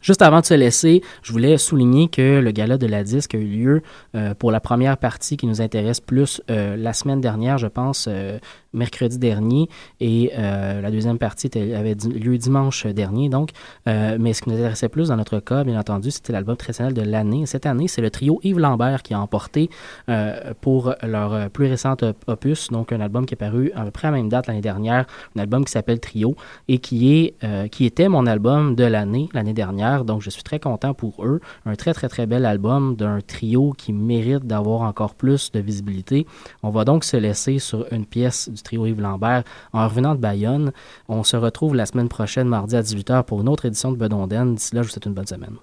Juste 0.02 0.22
avant 0.22 0.42
de 0.42 0.46
se 0.46 0.54
laisser, 0.54 1.02
je 1.24 1.32
voulais 1.32 1.58
souligner 1.58 2.08
que 2.08 2.40
le 2.40 2.52
gala 2.52 2.78
de 2.78 2.88
la 2.88 3.04
disque 3.04 3.36
a 3.36 3.38
eu 3.38 3.46
lieu 3.46 3.82
euh, 4.16 4.34
pour 4.34 4.52
la 4.52 4.60
première 4.60 4.98
partie 4.98 5.38
qui 5.38 5.48
nous 5.48 5.62
intéresse 5.62 6.00
plus 6.00 6.42
euh, 6.50 6.76
la 6.76 6.94
semaine 6.94 7.22
dernière, 7.22 7.58
je 7.58 7.68
pense, 7.68 8.08
euh, 8.08 8.40
mercredi 8.78 9.18
dernier, 9.18 9.68
et 10.00 10.32
euh, 10.38 10.82
la 10.82 10.92
deuxième 10.92 11.18
partie 11.18 11.50
avait 11.82 11.96
lieu 12.26 12.38
dimanche 12.38 12.86
dernier. 12.86 13.28
Donc, 13.30 13.50
Euh, 13.88 14.18
mais 14.20 14.34
ce 14.34 14.42
qui 14.42 14.50
nous 14.50 14.58
intéressait 14.58 14.90
plus 14.90 15.08
dans 15.10 15.16
notre 15.16 15.40
cas, 15.40 15.64
bien 15.64 15.80
entendu, 15.80 16.12
c'était 16.12 16.34
l'album 16.34 16.58
traditionnel 16.58 16.94
de 16.94 17.02
l'année. 17.14 17.46
Cette 17.46 17.66
année, 17.66 17.88
c'est 17.88 18.02
le 18.02 18.12
trio 18.18 18.40
Yves 18.44 18.60
Lambert 18.60 19.02
qui 19.02 19.14
a 19.14 19.20
emporté 19.20 19.70
euh, 20.10 20.54
pour 20.60 20.94
leur 21.04 21.50
plus 21.56 21.68
récent 21.68 21.96
op- 22.02 22.24
opus, 22.28 22.70
donc 22.70 22.92
un 22.92 23.02
album 23.08 23.26
qui 23.26 23.34
est 23.34 23.44
paru 23.48 23.72
à 23.76 23.84
peu 23.86 23.92
près 23.92 24.08
à 24.10 24.12
la 24.12 24.18
même 24.18 24.30
date 24.30 24.48
l'année 24.48 24.68
dernière, 24.72 25.06
un 25.36 25.40
album 25.40 25.64
qui 25.66 25.72
s'appelle 25.72 26.00
Trio 26.00 26.36
et 26.68 26.80
qui 26.86 26.98
est 27.16 27.26
qui 27.72 27.86
était 27.86 28.10
mon 28.10 28.26
album 28.26 28.76
de 28.76 28.84
l'année 28.84 29.30
l'année 29.34 29.58
dernière. 29.64 30.04
Donc, 30.10 30.22
je 30.22 30.30
suis 30.30 30.44
très 30.44 30.60
content 30.60 30.94
pour 30.94 31.14
eux. 31.30 31.40
Un 31.66 31.76
très 31.76 31.94
très 31.94 32.10
très 32.10 32.26
bel 32.26 32.46
album 32.46 32.96
d'un 32.96 33.20
trio 33.22 33.74
qui 33.82 33.92
mérite 33.94 34.46
d'avoir 34.46 34.82
encore 34.82 35.14
plus 35.16 35.52
de 35.52 35.60
visibilité. 35.60 36.26
On 36.62 36.72
va 36.78 36.84
donc 36.84 37.04
se 37.04 37.18
laisser 37.18 37.60
sur 37.60 37.86
une 37.92 38.06
pièce 38.06 38.50
du 38.50 38.62
trio 38.68 38.86
Yves 38.86 39.02
Lambert 39.02 39.44
en 39.74 39.88
revenant 39.88 40.14
de 40.14 40.20
Bayonne. 40.20 40.72
On 41.08 41.24
se 41.24 41.38
retrouve 41.38 41.76
la 41.76 41.86
semaine 41.86 42.10
prochaine, 42.10 42.48
mardi 42.48 42.76
à 42.76 42.82
18h, 42.82 43.24
pour 43.24 43.42
une 43.42 43.50
autre 43.50 43.66
édition 43.66 43.92
de 43.92 43.98
Bedonden. 43.98 44.56
D'ici 44.56 44.76
là, 44.76 44.82
je 44.82 44.88
vous 44.88 44.94
souhaite 44.94 45.06
une 45.06 45.14
bonne 45.14 45.28
semaine. 45.28 45.56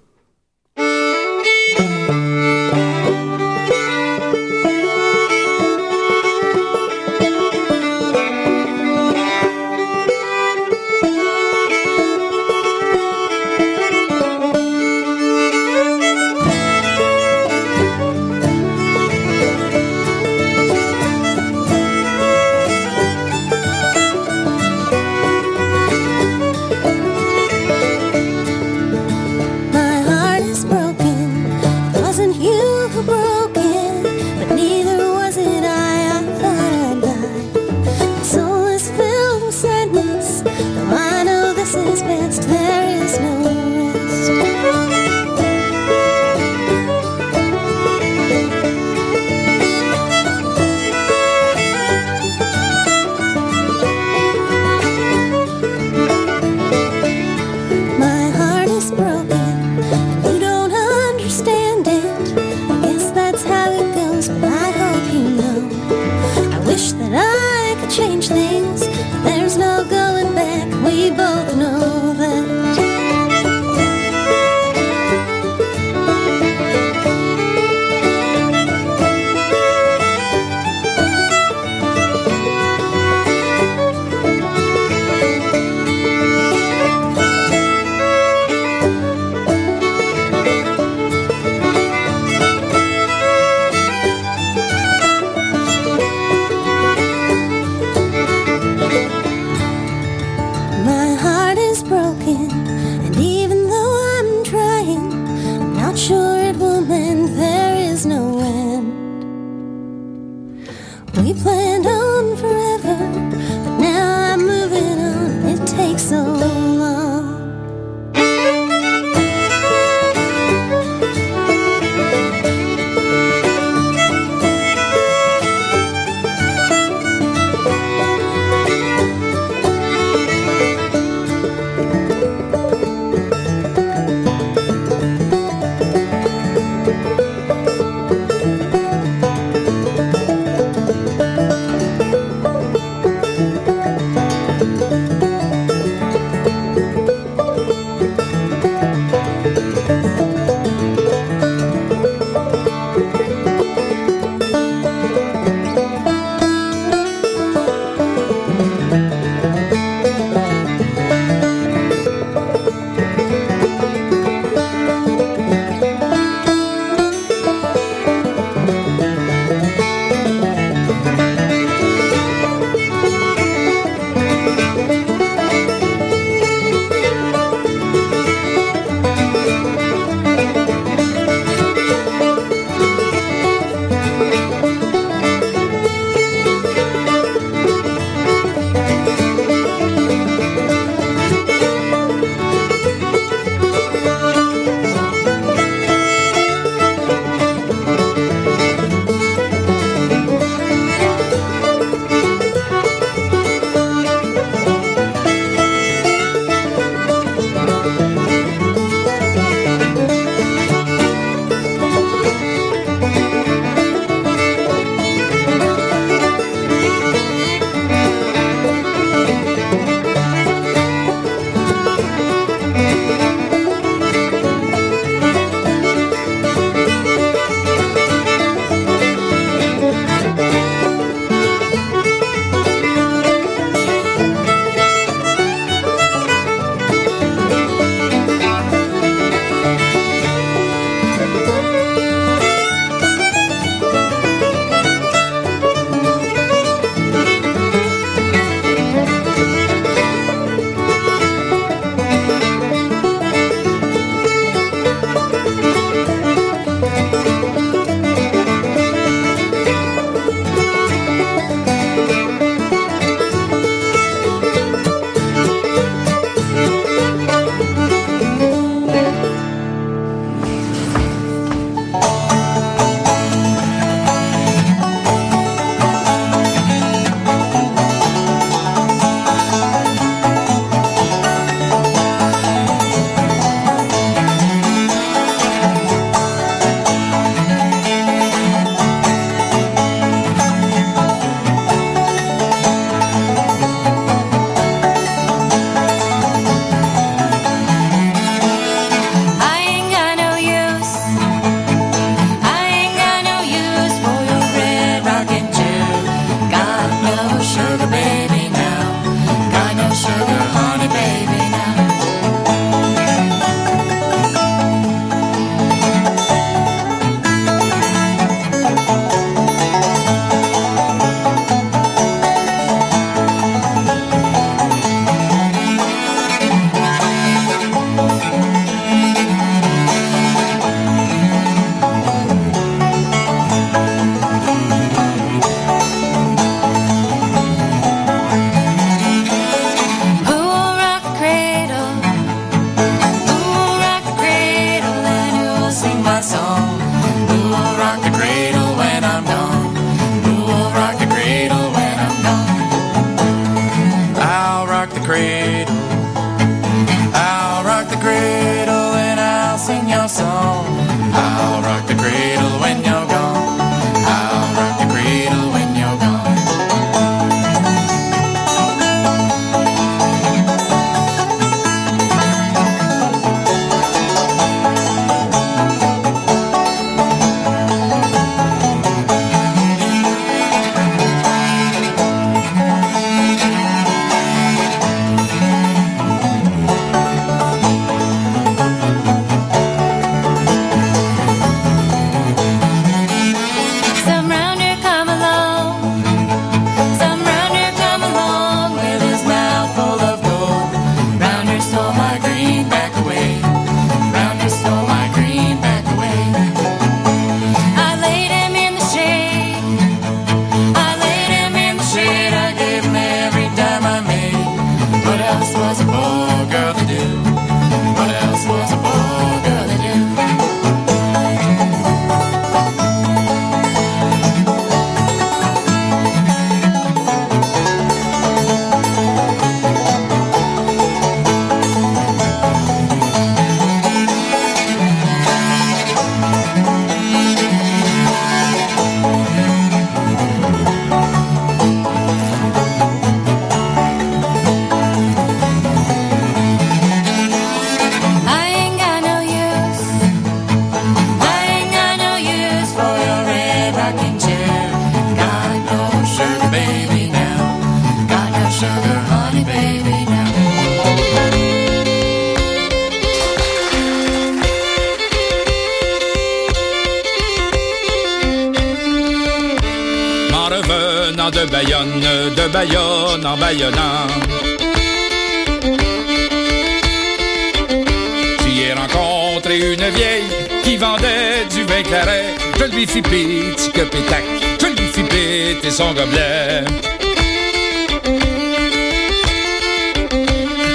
Je 482.59 482.65
lui 482.65 482.87
fis 482.87 483.03
petit 483.03 483.71
que 483.71 483.83
pétac, 483.83 484.25
je 484.61 484.67
lui 484.67 484.89
fis 484.93 485.05
péter 485.05 485.71
son 485.71 485.93
gobelet. 485.93 486.65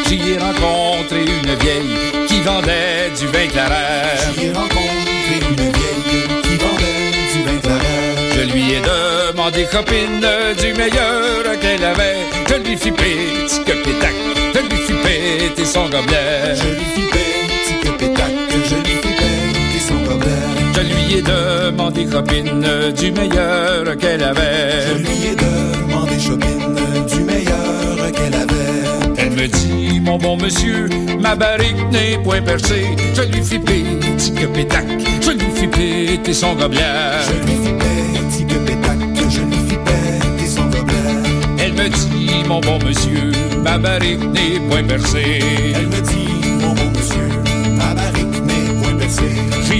J'y 0.07 0.31
ai 0.31 0.37
rencontré 0.37 1.25
une 1.25 1.55
vieille 1.55 2.25
qui 2.25 2.39
vendait 2.41 3.09
du 3.19 3.27
vin 3.27 3.47
claret. 3.47 4.17
J'y 4.33 4.45
ai 4.45 4.53
rencontré 4.53 5.35
une 5.49 5.55
vieille 5.55 6.41
qui 6.43 6.55
vendait 6.55 7.11
du 7.33 7.43
vin 7.43 7.59
claret. 7.63 8.35
Je 8.35 8.53
lui 8.53 8.73
ai 8.75 8.79
demandé 8.79 9.65
copine 9.69 10.25
du 10.57 10.73
meilleur 10.73 11.59
qu'elle 11.59 11.83
avait. 11.83 12.19
Je 12.47 12.55
lui 12.55 12.77
fis 12.77 12.91
petit 12.91 13.63
que 13.65 13.73
pétac, 13.73 14.15
je 14.55 14.59
lui 14.61 14.77
fis 14.87 14.93
péter 14.93 15.65
son 15.65 15.89
gobelet. 15.89 16.55
Je 16.55 16.69
lui 16.69 16.85
fis 16.95 17.09
Je 21.09 21.15
lui 21.15 21.21
ai 21.21 21.23
demandé 21.23 22.05
copine 22.05 22.63
du 22.95 23.11
meilleur 23.11 23.97
qu'elle 23.97 24.23
avait. 24.23 24.89
Je 24.89 24.93
lui 24.99 25.25
ai 25.25 25.35
demandé 25.35 26.15
copine 26.17 26.75
du 27.07 27.23
meilleur 27.23 28.11
qu'elle 28.13 28.35
avait. 28.35 29.17
Elle 29.17 29.31
me 29.31 29.47
dit, 29.47 29.99
mon 30.01 30.19
bon 30.19 30.37
monsieur, 30.37 30.87
ma 31.19 31.35
barrique 31.35 31.83
n'est 31.91 32.19
point 32.19 32.43
percée. 32.43 32.95
Je 33.15 33.23
lui 33.23 33.43
fis 33.43 33.57
petit 33.57 34.33
que 34.33 34.45
pétac, 34.45 34.85
je 35.21 35.31
lui 35.31 35.49
fis 35.55 35.67
péter 35.67 36.33
son 36.33 36.53
gobelet. 36.53 36.83
Je 37.25 37.33
lui 37.43 37.57
fis 37.57 37.73
petit 37.73 38.45
que 38.45 38.59
pétac, 38.59 38.97
je 39.31 39.41
lui 39.41 39.57
fis 39.67 39.77
péter 39.77 40.47
son 40.47 40.65
gobelet. 40.65 40.93
Elle 41.57 41.73
me 41.73 41.89
dit, 41.89 42.47
mon 42.47 42.59
bon 42.61 42.77
monsieur, 42.85 43.31
ma 43.63 43.79
barrique 43.79 44.23
n'est 44.31 44.59
point 44.69 44.83
percée. 44.83 45.39
Elle 45.73 45.87
me 45.87 46.01
dit, 46.01 46.28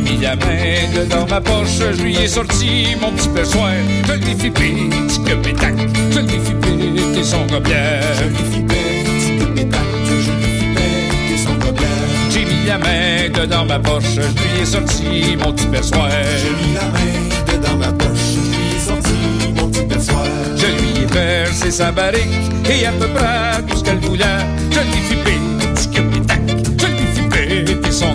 mis 0.09 0.17
la 0.17 0.35
main 0.35 1.05
dans 1.09 1.27
ma 1.27 1.41
poche, 1.41 1.79
je 1.79 2.01
lui 2.01 2.17
ai 2.17 2.27
sorti 2.27 2.95
mon 3.01 3.11
petit 3.11 3.29
perçoir. 3.29 3.71
Je 4.07 4.13
lui 4.13 4.35
fis 4.35 4.49
petit 4.49 5.23
que 5.23 5.33
pétac, 5.35 5.75
je 6.11 6.19
lui 6.19 6.39
fis 6.39 6.53
péter 6.53 7.23
son 7.23 7.45
gobelet. 7.45 8.01
Je 8.19 8.23
lui 8.25 8.43
fis 8.51 8.63
petit 8.63 9.37
que 9.39 9.45
pétac, 9.45 9.81
je 10.05 10.31
lui 10.31 10.59
fis 10.59 10.65
péter 10.75 11.37
son 11.43 11.53
gobelet. 11.53 11.87
J'ai 12.31 12.45
mis 12.45 12.65
la 12.67 12.77
main 12.77 13.29
dedans 13.33 13.65
ma 13.65 13.79
poche, 13.79 14.15
je 14.15 14.21
lui 14.21 14.61
ai 14.61 14.65
sorti 14.65 15.37
mon 15.37 15.53
petit 15.53 15.67
perçoir. 15.67 16.09
J'ai 16.09 16.67
mis 16.67 16.73
la 16.73 16.81
main 16.81 17.53
dedans 17.53 17.77
ma 17.77 17.91
poche, 17.91 18.33
je 18.33 18.39
lui 18.39 18.75
ai 18.75 18.79
sorti 18.79 19.53
mon 19.55 19.67
petit 19.69 19.85
perçoir. 19.85 20.25
Je 20.55 20.65
lui 20.65 21.03
ai 21.03 21.05
versé 21.05 21.71
sa 21.71 21.91
barrique 21.91 22.51
et 22.69 22.85
à 22.85 22.91
peu 22.91 23.07
près 23.07 23.61
tout 23.67 23.77
ce 23.77 23.83
qu'elle 23.83 23.99
voulait. 23.99 24.25
Je 24.71 24.79
lui 24.79 25.01
fis 25.07 25.15